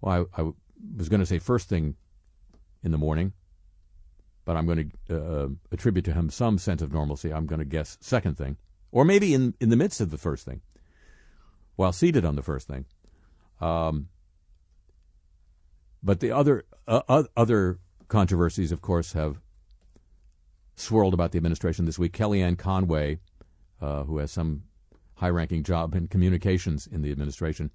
[0.00, 0.50] Well, I, I
[0.96, 1.96] was going to say first thing
[2.82, 3.34] in the morning,
[4.46, 7.34] but I'm going to uh, attribute to him some sense of normalcy.
[7.34, 8.56] I'm going to guess second thing,
[8.90, 10.62] or maybe in in the midst of the first thing,
[11.76, 12.86] while seated on the first thing.
[13.60, 14.08] Um,
[16.02, 17.78] but the other uh, uh, other
[18.08, 19.38] controversies, of course, have
[20.76, 22.16] swirled about the administration this week.
[22.16, 23.18] Kellyanne Conway,
[23.82, 24.62] uh, who has some
[25.20, 27.70] high-ranking job in communications in the administration,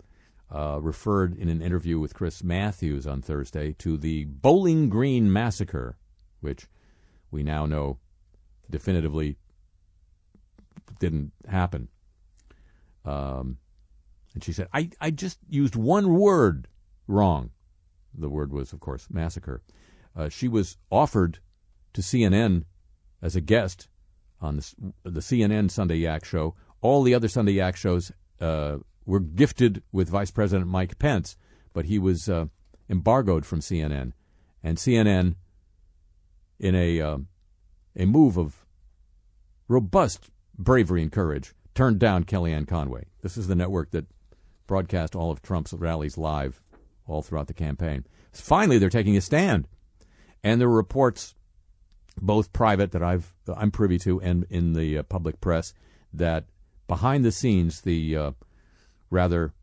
[0.54, 5.96] uh, referred in an interview with Chris Matthews on Thursday to the Bowling Green massacre,
[6.42, 6.68] which
[7.30, 8.00] we now know
[8.70, 9.38] definitively
[11.00, 11.88] didn't happen.
[13.06, 13.58] Um,
[14.34, 16.68] and she said, I, I just used one word
[17.08, 17.52] wrong.
[18.18, 19.62] The word was, of course, massacre.
[20.16, 21.40] Uh, she was offered
[21.94, 22.64] to CNN
[23.22, 23.88] as a guest
[24.42, 24.74] on the,
[25.04, 26.56] the CNN Sunday Yak show.
[26.86, 28.78] All the other Sunday Yak shows uh,
[29.08, 31.36] were gifted with Vice President Mike Pence,
[31.74, 32.46] but he was uh,
[32.88, 34.12] embargoed from CNN.
[34.62, 35.34] And CNN,
[36.60, 37.28] in a, um,
[37.96, 38.68] a move of
[39.68, 40.30] robust
[40.60, 43.08] bravery and courage, turned down Kellyanne Conway.
[43.24, 44.06] This is the network that
[44.68, 46.62] broadcast all of Trump's rallies live
[47.08, 48.06] all throughout the campaign.
[48.32, 49.68] Finally, they're taking a stand.
[50.44, 51.34] And there were reports,
[52.22, 55.74] both private that I've I'm privy to, and in the uh, public press,
[56.14, 56.46] that
[56.88, 58.32] behind the scenes, the uh,
[59.10, 59.54] rather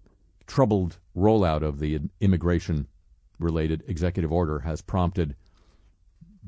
[0.47, 5.37] troubled rollout of the immigration-related executive order has prompted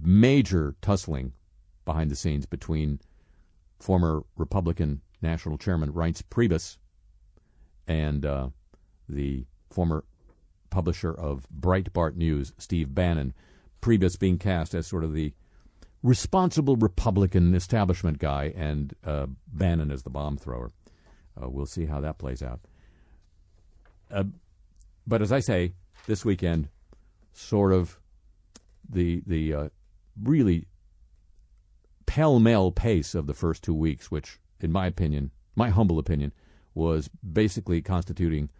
[0.00, 1.32] major tussling
[1.84, 3.00] behind the scenes between
[3.78, 6.78] former Republican National Chairman Reince Priebus
[7.86, 8.48] and uh,
[9.08, 10.04] the former
[10.70, 13.34] publisher of Breitbart News, Steve Bannon.
[13.80, 15.34] Priebus being cast as sort of the
[16.04, 20.70] responsible Republican establishment guy, and uh, Bannon as the bomb thrower.
[21.40, 22.60] Uh, we'll see how that plays out.
[24.10, 24.24] Uh,
[25.06, 25.72] but as I say,
[26.06, 26.68] this weekend,
[27.32, 27.98] sort of
[28.88, 29.68] the the uh,
[30.22, 30.66] really
[32.04, 36.32] pell mell pace of the first two weeks, which, in my opinion, my humble opinion,
[36.74, 38.50] was basically constituting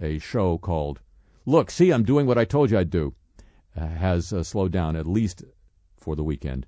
[0.00, 1.02] a show called
[1.44, 3.14] "Look, see, I'm doing what I told you I'd do,"
[3.76, 5.44] uh, has uh, slowed down at least
[5.98, 6.66] for the weekend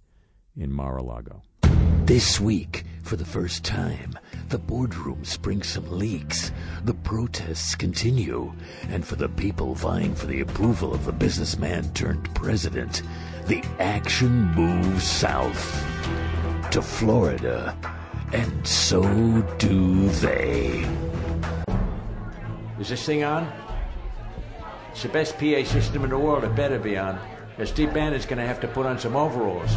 [0.58, 1.42] in Mar-a-Lago.
[2.04, 6.52] This week, for the first time, the boardroom springs some leaks.
[6.84, 8.52] The protests continue,
[8.88, 13.02] and for the people vying for the approval of the businessman turned president,
[13.46, 15.84] the action moves south
[16.70, 17.76] to Florida,
[18.32, 19.02] and so
[19.58, 20.86] do they.
[22.78, 23.50] Is this thing on?
[24.92, 26.44] It's the best PA system in the world.
[26.44, 27.18] It better be on.
[27.58, 29.76] Or Steve Bannon's going to have to put on some overalls.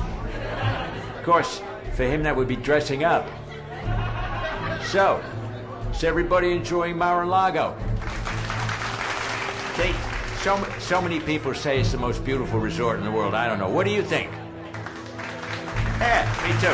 [1.22, 1.61] Of course,
[1.93, 3.30] for him that would be dressing up.
[4.86, 5.24] So,
[5.91, 7.78] is everybody enjoying Mar-a-Lago?
[9.76, 9.93] See,
[10.41, 13.36] so, so many people say it's the most beautiful resort in the world.
[13.36, 13.69] I don't know.
[13.69, 14.32] What do you think?
[15.99, 16.74] Yeah, me too.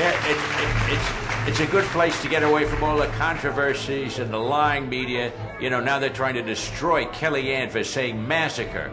[0.00, 4.18] Yeah, it, it, it's it's a good place to get away from all the controversies
[4.18, 5.32] and the lying media.
[5.60, 8.90] You know, now they're trying to destroy Kellyanne for saying massacre.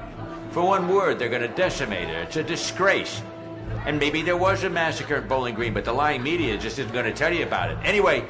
[0.53, 2.21] For one word, they're going to decimate her.
[2.21, 3.23] It's a disgrace.
[3.87, 6.93] And maybe there was a massacre at Bowling Green, but the lying media just isn't
[6.93, 7.79] going to tell you about it.
[7.83, 8.23] Anyway,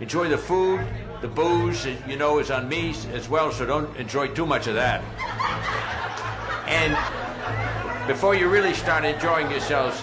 [0.00, 0.86] enjoy the food,
[1.20, 4.74] the booze, you know, is on me as well, so don't enjoy too much of
[4.74, 5.02] that.
[6.68, 10.00] And before you really start enjoying yourselves,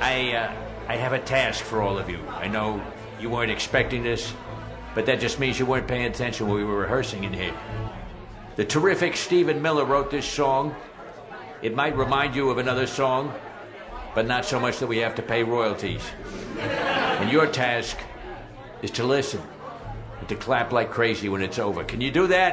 [0.00, 0.52] I, uh,
[0.88, 2.26] I have a task for all of you.
[2.30, 2.82] I know
[3.20, 4.32] you weren't expecting this,
[4.94, 7.54] but that just means you weren't paying attention when we were rehearsing in here.
[8.60, 10.76] The terrific Stephen Miller wrote this song.
[11.62, 13.32] It might remind you of another song,
[14.14, 16.02] but not so much that we have to pay royalties.
[16.58, 17.96] And your task
[18.82, 19.40] is to listen
[20.18, 21.84] and to clap like crazy when it's over.
[21.84, 22.52] Can you do that?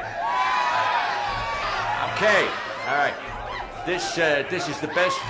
[2.14, 2.48] Okay.
[2.88, 3.84] All right.
[3.84, 5.20] This uh, this is the best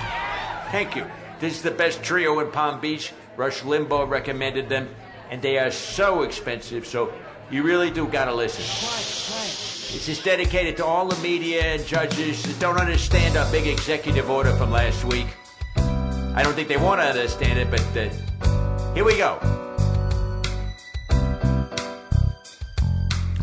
[0.71, 1.05] Thank you.
[1.41, 3.11] This is the best trio in Palm Beach.
[3.35, 4.87] Rush Limbaugh recommended them,
[5.29, 7.11] and they are so expensive, so
[7.51, 9.68] you really do gotta listen.
[9.91, 14.29] This is dedicated to all the media and judges that don't understand our big executive
[14.29, 15.27] order from last week.
[15.75, 19.39] I don't think they want to understand it, but uh, here we go.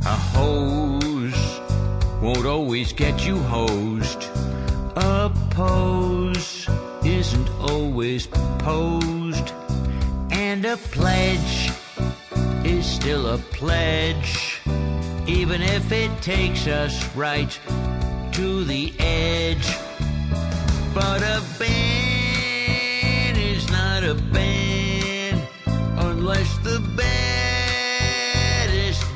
[0.07, 1.61] A hose
[2.23, 4.23] won't always get you hosed.
[4.95, 6.69] A pose
[7.05, 9.53] isn't always posed.
[10.31, 11.73] And a pledge
[12.65, 14.56] is still a pledge,
[15.27, 17.59] even if it takes us right
[18.33, 19.67] to the edge.
[20.95, 25.43] But a band is not a band
[25.99, 28.25] unless the baddest,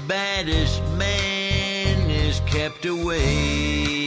[0.09, 4.01] baddest man is kept away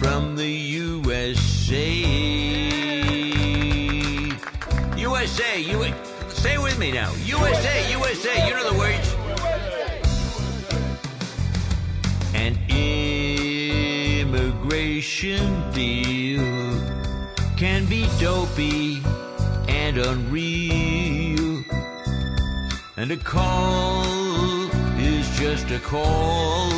[0.00, 2.02] from the USA.
[4.96, 5.94] USA, you
[6.28, 7.12] say with me now.
[7.24, 9.11] USA, USA, you know the words.
[17.56, 19.00] Can be dopey
[19.68, 21.62] and unreal.
[22.96, 24.02] And a call
[24.98, 26.72] is just a call,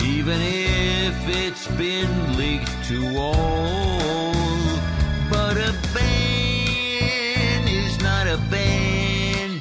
[0.00, 4.32] even if it's been leaked to all.
[5.28, 9.60] But a ban is not a ban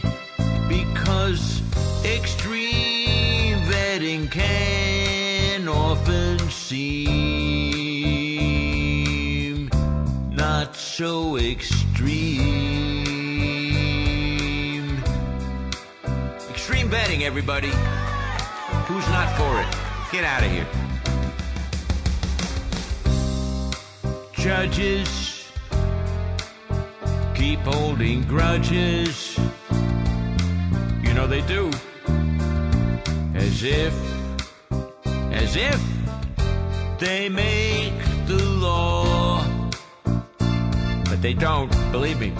[0.69, 1.63] because
[2.05, 6.37] extreme vetting can often
[6.67, 7.07] seem
[10.35, 12.17] not so extreme.
[16.49, 17.71] Extreme vetting, everybody.
[18.87, 19.67] Who's not for it?
[20.11, 20.67] Get out of here.
[24.33, 25.47] Judges
[27.33, 29.39] keep holding grudges.
[31.01, 31.71] You know they do.
[33.35, 33.93] As if,
[35.31, 35.96] as if
[36.99, 37.93] they make
[38.25, 39.45] the law.
[41.05, 42.33] But they don't, believe me.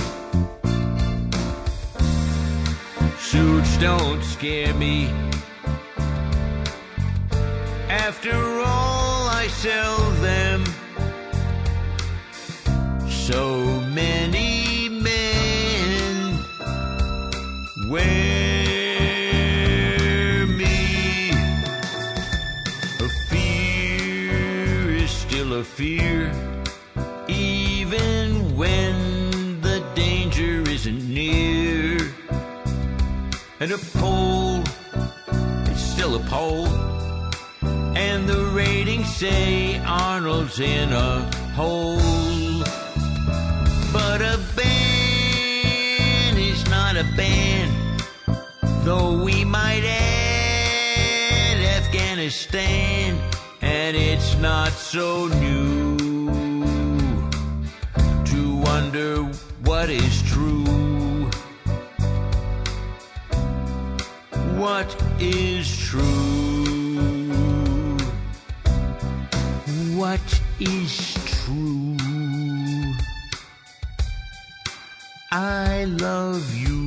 [3.20, 5.10] Suits don't scare me.
[7.89, 10.64] After all, I sell them.
[13.08, 16.39] So many men
[17.89, 18.26] wear
[25.78, 26.34] fear,
[27.28, 31.99] even when the danger isn't near.
[33.59, 34.63] And a poll
[35.71, 36.65] is still a poll.
[37.95, 41.21] And the ratings say Arnold's in a
[41.53, 42.63] hole.
[43.93, 47.69] But a ban is not a ban,
[48.84, 53.15] though we might add Afghanistan,
[53.61, 55.98] and it's not so new
[58.24, 59.22] to wonder
[59.66, 61.26] what is true.
[64.56, 66.68] What is true?
[69.98, 71.98] What is true?
[75.34, 76.87] I love you.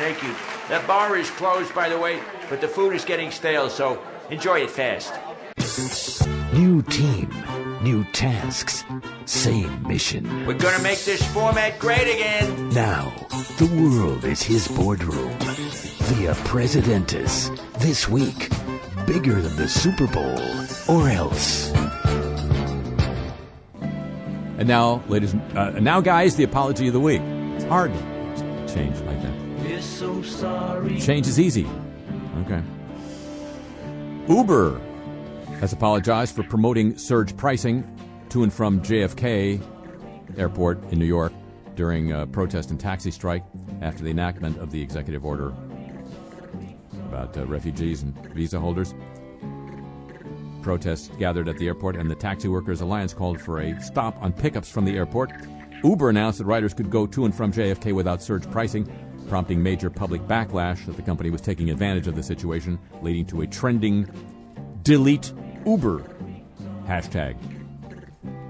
[0.00, 0.34] Thank you.
[0.70, 4.60] That bar is closed, by the way, but the food is getting stale, so enjoy
[4.60, 5.12] it fast.
[6.54, 7.28] New team,
[7.82, 8.82] new tasks,
[9.26, 10.46] same mission.
[10.46, 12.70] We're gonna make this format great again.
[12.70, 13.12] Now,
[13.58, 15.36] the world is his boardroom.
[15.38, 17.50] Via Presidentis.
[17.78, 18.48] This week,
[19.06, 20.40] bigger than the Super Bowl,
[20.88, 21.70] or else.
[24.56, 27.20] And now, ladies, uh, now, guys, the apology of the week.
[27.56, 29.29] It's hard to change like that.
[29.80, 30.98] So sorry.
[31.00, 31.66] Change is easy.
[32.42, 32.62] Okay.
[34.28, 34.80] Uber
[35.60, 37.84] has apologized for promoting surge pricing
[38.30, 39.60] to and from JFK
[40.38, 41.32] Airport in New York
[41.74, 43.44] during a protest and taxi strike
[43.80, 45.52] after the enactment of the executive order
[47.10, 48.94] about uh, refugees and visa holders.
[50.62, 54.32] Protests gathered at the airport, and the Taxi Workers Alliance called for a stop on
[54.32, 55.32] pickups from the airport.
[55.82, 58.86] Uber announced that riders could go to and from JFK without surge pricing,
[59.30, 63.42] prompting major public backlash that the company was taking advantage of the situation, leading to
[63.42, 64.04] a trending
[64.82, 65.32] delete
[65.64, 66.02] Uber
[66.84, 67.36] hashtag.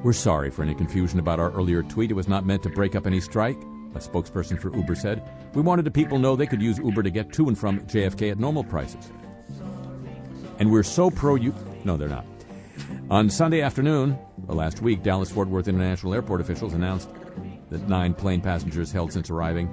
[0.02, 2.10] We're sorry for any confusion about our earlier tweet.
[2.10, 3.58] It was not meant to break up any strike.
[3.94, 5.22] a spokesperson for Uber said.
[5.52, 8.30] We wanted the people know they could use Uber to get to and from JFK
[8.30, 9.12] at normal prices.
[10.58, 11.54] And we're so pro you.
[11.84, 12.24] No, they're not.
[13.10, 14.18] On Sunday afternoon,
[14.48, 17.10] uh, last week, Dallas Fort Worth International Airport officials announced
[17.68, 19.68] that nine plane passengers held since arriving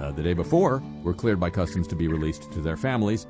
[0.00, 3.26] uh, the day before were cleared by customs to be released to their families,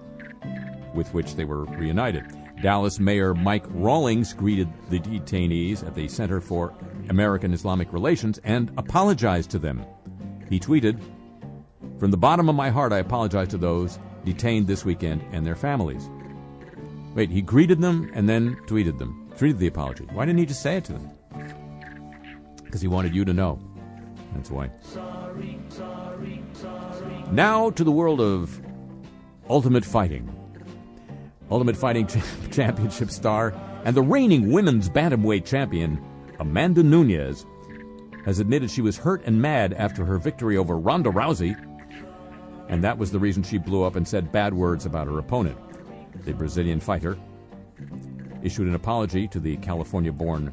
[0.95, 2.25] with which they were reunited.
[2.63, 6.73] Dallas Mayor Mike Rawlings greeted the detainees at the Center for
[7.09, 9.85] American Islamic Relations and apologized to them.
[10.49, 11.01] He tweeted,
[11.99, 15.57] From the bottom of my heart, I apologize to those detained this weekend and their
[15.57, 16.09] families.
[17.15, 20.05] Wait, he greeted them and then tweeted them, tweeted the apology.
[20.13, 21.11] Why didn't he just say it to them?
[22.65, 23.59] Because he wanted you to know.
[24.35, 24.71] That's why.
[27.33, 28.61] Now to the world of
[29.49, 30.31] Ultimate Fighting.
[31.51, 32.07] Ultimate Fighting
[32.51, 33.55] Championship star
[33.87, 35.99] and the reigning women's bantamweight champion,
[36.41, 37.47] Amanda Nunes,
[38.27, 41.57] has admitted she was hurt and mad after her victory over Ronda Rousey,
[42.69, 45.57] and that was the reason she blew up and said bad words about her opponent.
[46.27, 47.17] The Brazilian fighter
[48.43, 50.53] issued an apology to the California born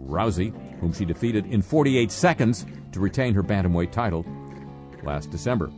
[0.00, 4.24] Rousey, whom she defeated in 48 seconds to retain her bantamweight title
[5.02, 5.72] last December.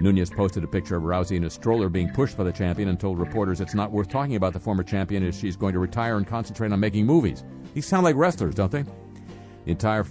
[0.00, 2.98] Nunes posted a picture of Rousey in a stroller being pushed by the champion and
[2.98, 6.16] told reporters it's not worth talking about the former champion as she's going to retire
[6.16, 7.44] and concentrate on making movies.
[7.74, 8.82] These sound like wrestlers, don't they?
[8.82, 10.04] The entire.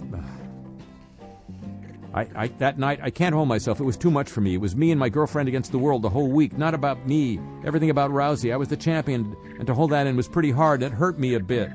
[2.14, 3.80] I, I, that night, I can't hold myself.
[3.80, 4.54] It was too much for me.
[4.54, 6.56] It was me and my girlfriend against the world the whole week.
[6.56, 7.40] Not about me.
[7.64, 8.52] Everything about Rousey.
[8.52, 10.82] I was the champion, and to hold that in was pretty hard.
[10.82, 11.70] It hurt me a bit.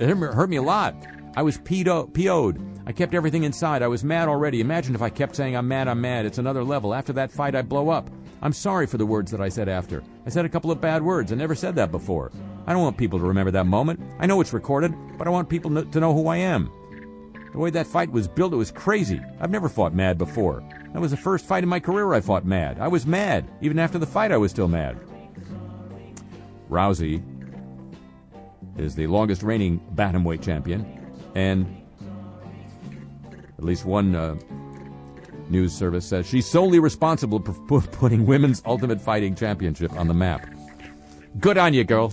[0.00, 0.96] It hurt me, hurt me a lot.
[1.36, 2.73] I was PO'd.
[2.86, 3.82] I kept everything inside.
[3.82, 4.60] I was mad already.
[4.60, 6.26] Imagine if I kept saying, I'm mad, I'm mad.
[6.26, 6.92] It's another level.
[6.92, 8.10] After that fight, I blow up.
[8.42, 10.02] I'm sorry for the words that I said after.
[10.26, 11.32] I said a couple of bad words.
[11.32, 12.30] I never said that before.
[12.66, 14.00] I don't want people to remember that moment.
[14.18, 16.70] I know it's recorded, but I want people to know who I am.
[17.52, 19.20] The way that fight was built, it was crazy.
[19.40, 20.62] I've never fought mad before.
[20.92, 22.78] That was the first fight in my career I fought mad.
[22.78, 23.48] I was mad.
[23.62, 24.98] Even after the fight, I was still mad.
[26.68, 27.22] Rousey
[28.76, 30.84] is the longest reigning bantamweight champion,
[31.34, 31.83] and
[33.58, 34.36] at least one uh,
[35.48, 40.46] news service says she's solely responsible for putting Women's Ultimate Fighting Championship on the map.
[41.40, 42.12] Good on you, girl.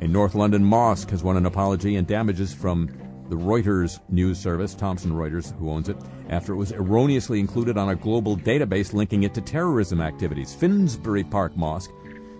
[0.00, 2.88] A North London mosque has won an apology and damages from
[3.30, 5.96] the Reuters news service, Thomson Reuters, who owns it,
[6.28, 10.54] after it was erroneously included on a global database linking it to terrorism activities.
[10.54, 11.90] Finsbury Park Mosque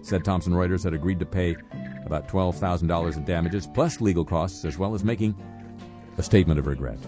[0.03, 1.57] said Thomson Reuters had agreed to pay
[2.05, 5.35] about $12,000 in damages, plus legal costs, as well as making
[6.17, 6.99] a statement of regret.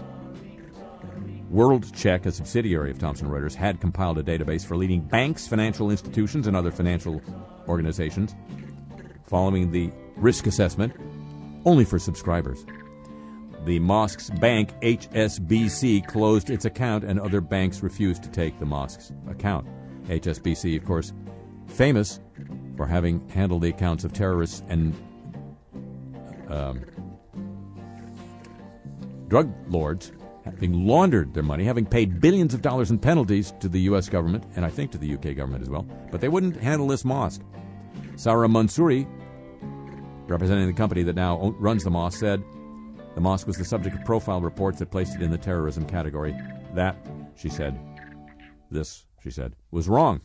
[1.49, 5.91] World Check, a subsidiary of Thomson Reuters, had compiled a database for leading banks, financial
[5.91, 7.21] institutions, and other financial
[7.67, 8.35] organizations
[9.27, 10.93] following the risk assessment
[11.65, 12.65] only for subscribers.
[13.65, 19.11] The mosque's bank, HSBC, closed its account, and other banks refused to take the mosque's
[19.29, 19.67] account.
[20.07, 21.13] HSBC, of course,
[21.67, 22.19] famous
[22.77, 24.95] for having handled the accounts of terrorists and
[26.49, 26.81] um,
[29.27, 30.11] drug lords,
[30.43, 34.09] having laundered their money, having paid billions of dollars in penalties to the U.S.
[34.09, 37.03] government, and I think to the UK government as well, but they wouldn't handle this
[37.03, 37.41] mosque.
[38.15, 39.07] Sarah Mansouri,
[40.27, 42.43] representing the company that now runs the mosque, said
[43.15, 46.35] the mosque was the subject of profile reports that placed it in the terrorism category.
[46.73, 46.95] That,
[47.35, 47.79] she said,
[48.71, 50.21] this, she said, was wrong.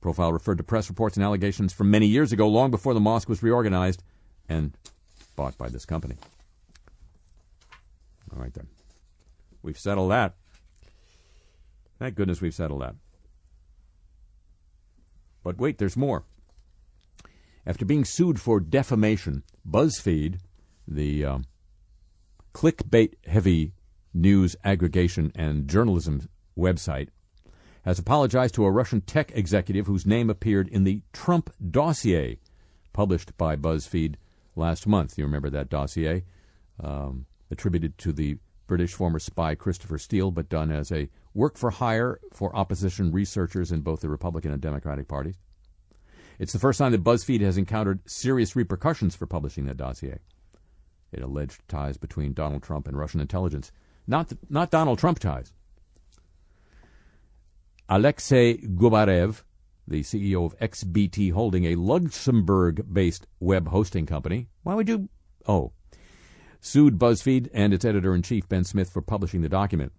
[0.00, 3.28] Profile referred to press reports and allegations from many years ago, long before the mosque
[3.28, 4.02] was reorganized
[4.48, 4.76] and
[5.34, 6.16] bought by this company.
[8.32, 8.68] All right, then.
[9.62, 10.34] We've settled that.
[11.98, 12.94] Thank goodness we've settled that.
[15.42, 16.24] But wait, there's more.
[17.66, 20.38] After being sued for defamation, BuzzFeed,
[20.86, 21.44] the um,
[22.54, 23.72] clickbait heavy
[24.14, 27.08] news aggregation and journalism website,
[27.84, 32.38] has apologized to a Russian tech executive whose name appeared in the Trump dossier
[32.92, 34.14] published by BuzzFeed
[34.56, 35.18] last month.
[35.18, 36.24] You remember that dossier?
[36.82, 41.70] Um, attributed to the British former spy Christopher Steele, but done as a work for
[41.70, 45.36] hire for opposition researchers in both the Republican and Democratic parties.
[46.38, 50.18] It's the first time that BuzzFeed has encountered serious repercussions for publishing that dossier.
[51.12, 53.72] It alleged ties between Donald Trump and Russian intelligence,
[54.06, 55.52] not, not Donald Trump ties.
[57.88, 59.42] Alexei Gubarev,
[59.86, 64.48] the CEO of XBT Holding, a Luxembourg based web hosting company.
[64.64, 65.08] Why would you?
[65.46, 65.72] Oh,
[66.60, 69.92] sued BuzzFeed and its editor in chief, Ben Smith, for publishing the document.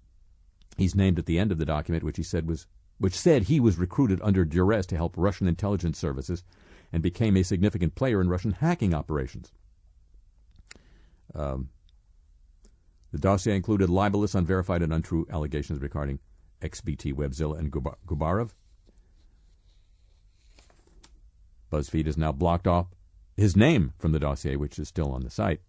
[0.78, 2.68] He's named at the end of the document, which he said was
[3.00, 6.44] which said he was recruited under duress to help Russian intelligence services
[6.92, 9.52] and became a significant player in Russian hacking operations.
[11.36, 11.70] Um,
[13.12, 16.20] The dossier included libelous, unverified, and untrue allegations regarding
[16.62, 18.54] XBT, Webzilla, and Guba- Gubarev.
[21.72, 22.88] BuzzFeed has now blocked off
[23.36, 25.62] his name from the dossier, which is still on the site.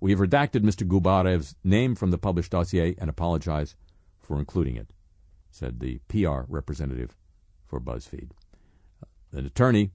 [0.00, 0.86] We have redacted Mr.
[0.86, 3.74] Gubarev's name from the published dossier and apologize
[4.20, 4.92] for including it,
[5.50, 7.16] said the PR representative
[7.66, 8.30] for BuzzFeed.
[9.02, 9.92] Uh, an attorney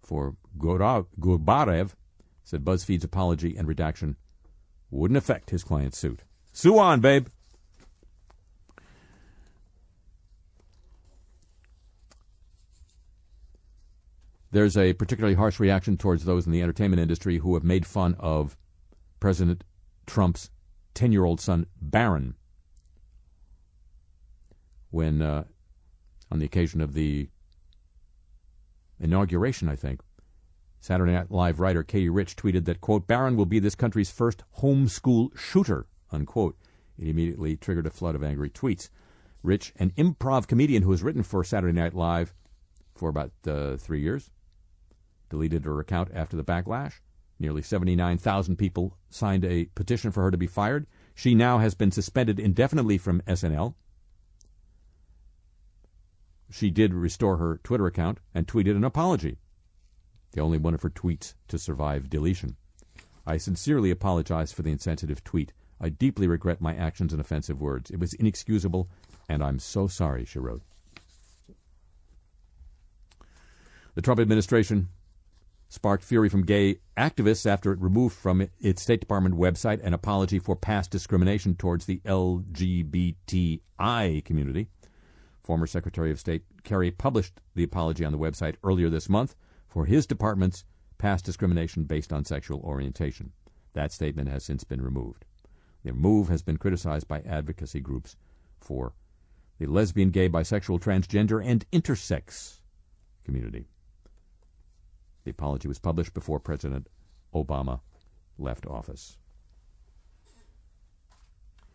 [0.00, 1.90] for Gubarev
[2.44, 4.16] said BuzzFeed's apology and redaction
[4.90, 6.20] wouldn't affect his client's suit.
[6.52, 7.28] Sue on, babe.
[14.50, 18.14] There's a particularly harsh reaction towards those in the entertainment industry who have made fun
[18.18, 18.58] of
[19.22, 19.62] President
[20.04, 20.50] Trump's
[20.94, 22.34] 10 year old son, Barron,
[24.90, 25.44] when, uh,
[26.32, 27.28] on the occasion of the
[28.98, 30.00] inauguration, I think,
[30.80, 34.42] Saturday Night Live writer Katie Rich tweeted that, quote, Barron will be this country's first
[34.58, 36.56] homeschool shooter, unquote.
[36.98, 38.88] It immediately triggered a flood of angry tweets.
[39.44, 42.34] Rich, an improv comedian who has written for Saturday Night Live
[42.92, 44.32] for about uh, three years,
[45.30, 46.94] deleted her account after the backlash.
[47.42, 50.86] Nearly 79,000 people signed a petition for her to be fired.
[51.12, 53.74] She now has been suspended indefinitely from SNL.
[56.52, 59.38] She did restore her Twitter account and tweeted an apology,
[60.30, 62.54] the only one of her tweets to survive deletion.
[63.26, 65.52] I sincerely apologize for the insensitive tweet.
[65.80, 67.90] I deeply regret my actions and offensive words.
[67.90, 68.88] It was inexcusable,
[69.28, 70.62] and I'm so sorry, she wrote.
[73.96, 74.90] The Trump administration
[75.72, 80.38] sparked fury from gay activists after it removed from its State Department website an apology
[80.38, 83.62] for past discrimination towards the LGBTI
[84.22, 84.68] community.
[85.42, 89.34] Former Secretary of State Kerry published the apology on the website earlier this month
[89.66, 90.66] for his department's
[90.98, 93.32] past discrimination based on sexual orientation.
[93.72, 95.24] That statement has since been removed.
[95.84, 98.14] The move has been criticized by advocacy groups
[98.60, 98.92] for
[99.58, 102.58] the lesbian, gay, bisexual, transgender, and intersex
[103.24, 103.68] community.
[105.24, 106.88] The apology was published before President
[107.34, 107.80] Obama
[108.38, 109.16] left office.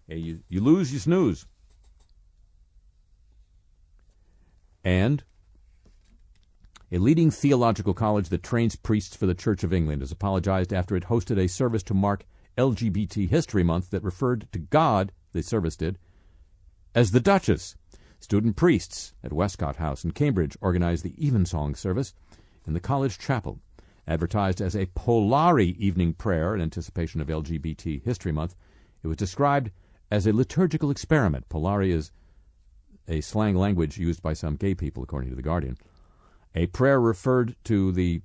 [0.08, 1.46] Hey, you, you lose, you snooze.
[4.84, 5.24] And
[6.90, 10.96] a leading theological college that trains priests for the Church of England has apologized after
[10.96, 12.26] it hosted a service to mark
[12.58, 16.00] LGBT History Month that referred to God, the service did,
[16.96, 17.76] as the Duchess.
[18.20, 22.14] Student priests at Westcott House in Cambridge organized the Evensong service
[22.68, 23.60] in the college chapel.
[24.08, 28.56] Advertised as a Polari evening prayer in anticipation of LGBT History Month,
[29.04, 29.72] it was described
[30.12, 31.50] as a liturgical experiment.
[31.50, 32.12] Polari is
[33.08, 35.78] a slang language used by some gay people, according to The Guardian.
[36.56, 38.22] A prayer referred to the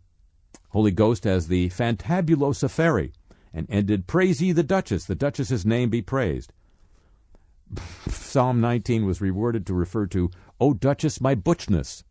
[0.70, 3.12] Holy Ghost as the Fantabulosa Fairy
[3.52, 6.52] and ended, Praise ye the Duchess, the Duchess's name be praised.
[8.08, 10.30] Psalm 19 was reworded to refer to,
[10.60, 12.04] O Duchess, my butchness.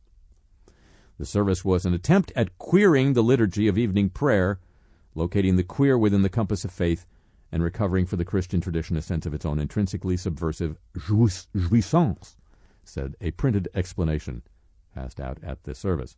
[1.22, 4.60] The service was an attempt at queering the liturgy of evening prayer,
[5.14, 7.06] locating the queer within the compass of faith,
[7.52, 12.38] and recovering for the Christian tradition a sense of its own intrinsically subversive jouissance,
[12.84, 14.42] said a printed explanation
[14.96, 16.18] passed out at the service.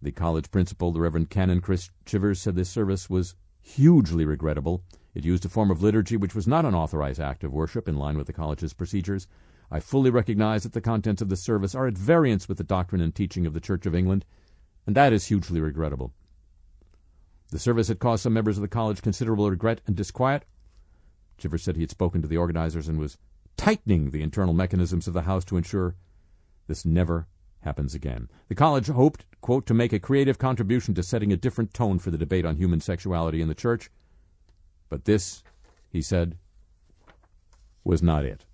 [0.00, 4.82] The college principal, the Reverend Canon Chris Chivers, said this service was hugely regrettable.
[5.14, 7.98] It used a form of liturgy which was not an authorized act of worship in
[7.98, 9.28] line with the college's procedures.
[9.72, 13.00] I fully recognize that the contents of this service are at variance with the doctrine
[13.00, 14.26] and teaching of the Church of England,
[14.86, 16.12] and that is hugely regrettable.
[17.50, 20.44] The service had caused some members of the college considerable regret and disquiet.
[21.38, 23.16] Chivers said he had spoken to the organizers and was
[23.56, 25.96] tightening the internal mechanisms of the House to ensure
[26.66, 27.26] this never
[27.60, 28.28] happens again.
[28.48, 32.10] The college hoped, quote, to make a creative contribution to setting a different tone for
[32.10, 33.90] the debate on human sexuality in the church.
[34.90, 35.42] But this,
[35.88, 36.36] he said,
[37.84, 38.44] was not it.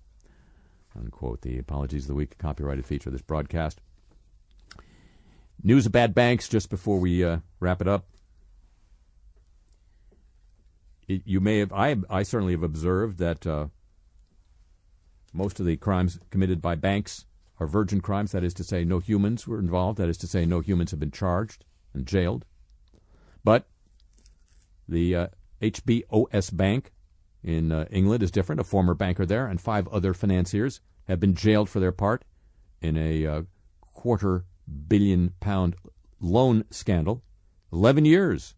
[0.99, 1.41] Unquote.
[1.41, 3.81] The Apologies of the Week copyrighted feature of this broadcast.
[5.63, 8.05] News of bad banks just before we uh, wrap it up.
[11.07, 13.67] It, you may have, I, I certainly have observed that uh,
[15.33, 17.25] most of the crimes committed by banks
[17.59, 18.31] are virgin crimes.
[18.31, 19.97] That is to say, no humans were involved.
[19.97, 22.45] That is to say, no humans have been charged and jailed.
[23.43, 23.67] But
[24.87, 25.27] the uh,
[25.61, 26.93] HBOS Bank
[27.43, 28.61] in uh, England is different.
[28.61, 32.23] A former banker there and five other financiers have been jailed for their part
[32.81, 33.41] in a uh,
[33.81, 34.45] quarter
[34.87, 35.75] billion pound
[36.21, 37.23] loan scandal.
[37.73, 38.55] 11 years,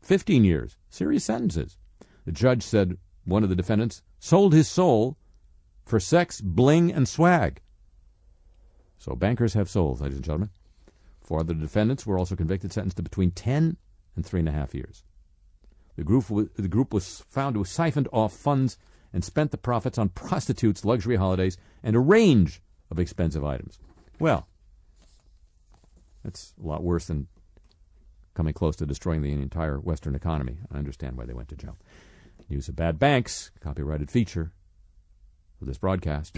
[0.00, 1.76] 15 years, serious sentences.
[2.24, 5.16] The judge said one of the defendants sold his soul
[5.84, 7.60] for sex, bling, and swag.
[8.98, 10.50] So bankers have souls, ladies and gentlemen.
[11.20, 13.76] Four other defendants were also convicted, sentenced to between 10
[14.16, 15.04] and three and a half years.
[15.96, 18.76] The group, wa- the group was found to have siphoned off funds
[19.14, 22.60] and spent the profits on prostitutes, luxury holidays, and a range
[22.90, 23.78] of expensive items.
[24.18, 24.48] Well,
[26.24, 27.28] that's a lot worse than
[28.34, 30.58] coming close to destroying the entire Western economy.
[30.70, 31.78] I understand why they went to jail.
[32.50, 34.50] News of bad banks, copyrighted feature
[35.58, 36.36] for this broadcast.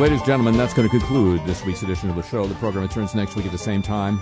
[0.00, 2.46] Well, ladies and gentlemen, that's going to conclude this week's edition of the show.
[2.46, 4.18] The program returns next week at the same time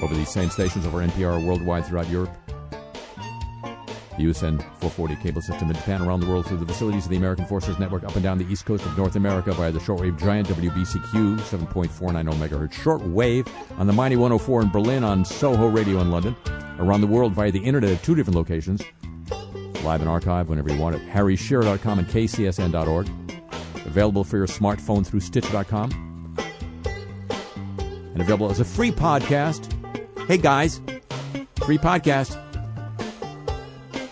[0.00, 2.34] over these same stations over NPR worldwide throughout Europe.
[2.48, 7.18] The USEN 440 cable system in Japan around the world through the facilities of the
[7.18, 10.18] American Forces Network up and down the east coast of North America via the shortwave
[10.18, 13.46] giant WBCQ 7.490 megahertz shortwave
[13.78, 16.34] on the Mighty 104 in Berlin on Soho Radio in London.
[16.78, 18.80] Around the world via the internet at two different locations.
[19.84, 21.06] Live and archive whenever you want it.
[21.10, 23.27] HarryShearer.com and KCSN.org.
[23.98, 26.36] Available for your smartphone through Stitch.com.
[28.12, 29.72] And available as a free podcast.
[30.28, 30.80] Hey guys,
[31.64, 32.36] free podcast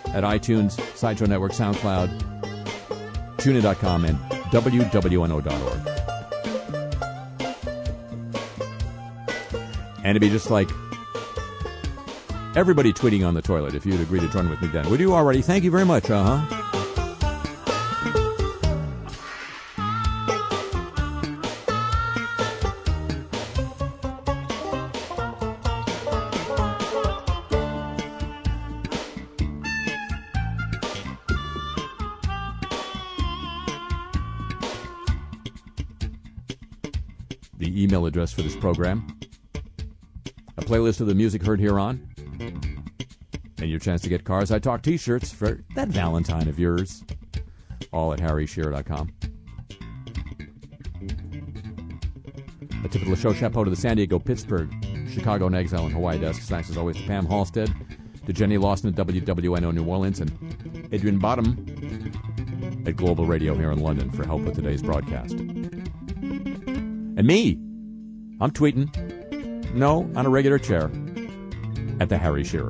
[0.08, 2.08] at iTunes, Sideshow Network, SoundCloud,
[3.36, 4.18] TuneIn.com, and
[4.50, 5.88] WWNO.org.
[10.02, 10.68] And to be just like
[12.56, 14.90] everybody tweeting on the toilet, if you'd agree to join with me then.
[14.90, 15.42] Would you already?
[15.42, 16.55] Thank you very much, uh huh.
[38.16, 39.06] Address for this program,
[40.56, 42.08] a playlist of the music heard here on,
[43.58, 47.04] and your chance to get Cars I Talk t shirts for that Valentine of yours.
[47.92, 49.12] All at harryshearer.com.
[52.84, 54.72] A the show chapeau to the San Diego, Pittsburgh,
[55.10, 56.48] Chicago, and Exile, and Hawaii desks.
[56.48, 57.70] Thanks as always to Pam Halstead,
[58.24, 63.80] to Jenny Lawson at WWNO New Orleans, and Adrian Bottom at Global Radio here in
[63.80, 65.34] London for help with today's broadcast.
[67.16, 67.58] And me,
[68.38, 70.90] I'm tweeting, no, on a regular chair,
[72.00, 72.68] at the Harry Shearer.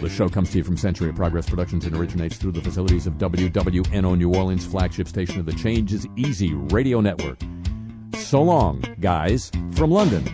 [0.00, 3.06] The show comes to you from Century of Progress Productions and originates through the facilities
[3.06, 7.38] of WWNO New Orleans, flagship station of the Change is Easy radio network.
[8.16, 10.24] So long, guys, from London.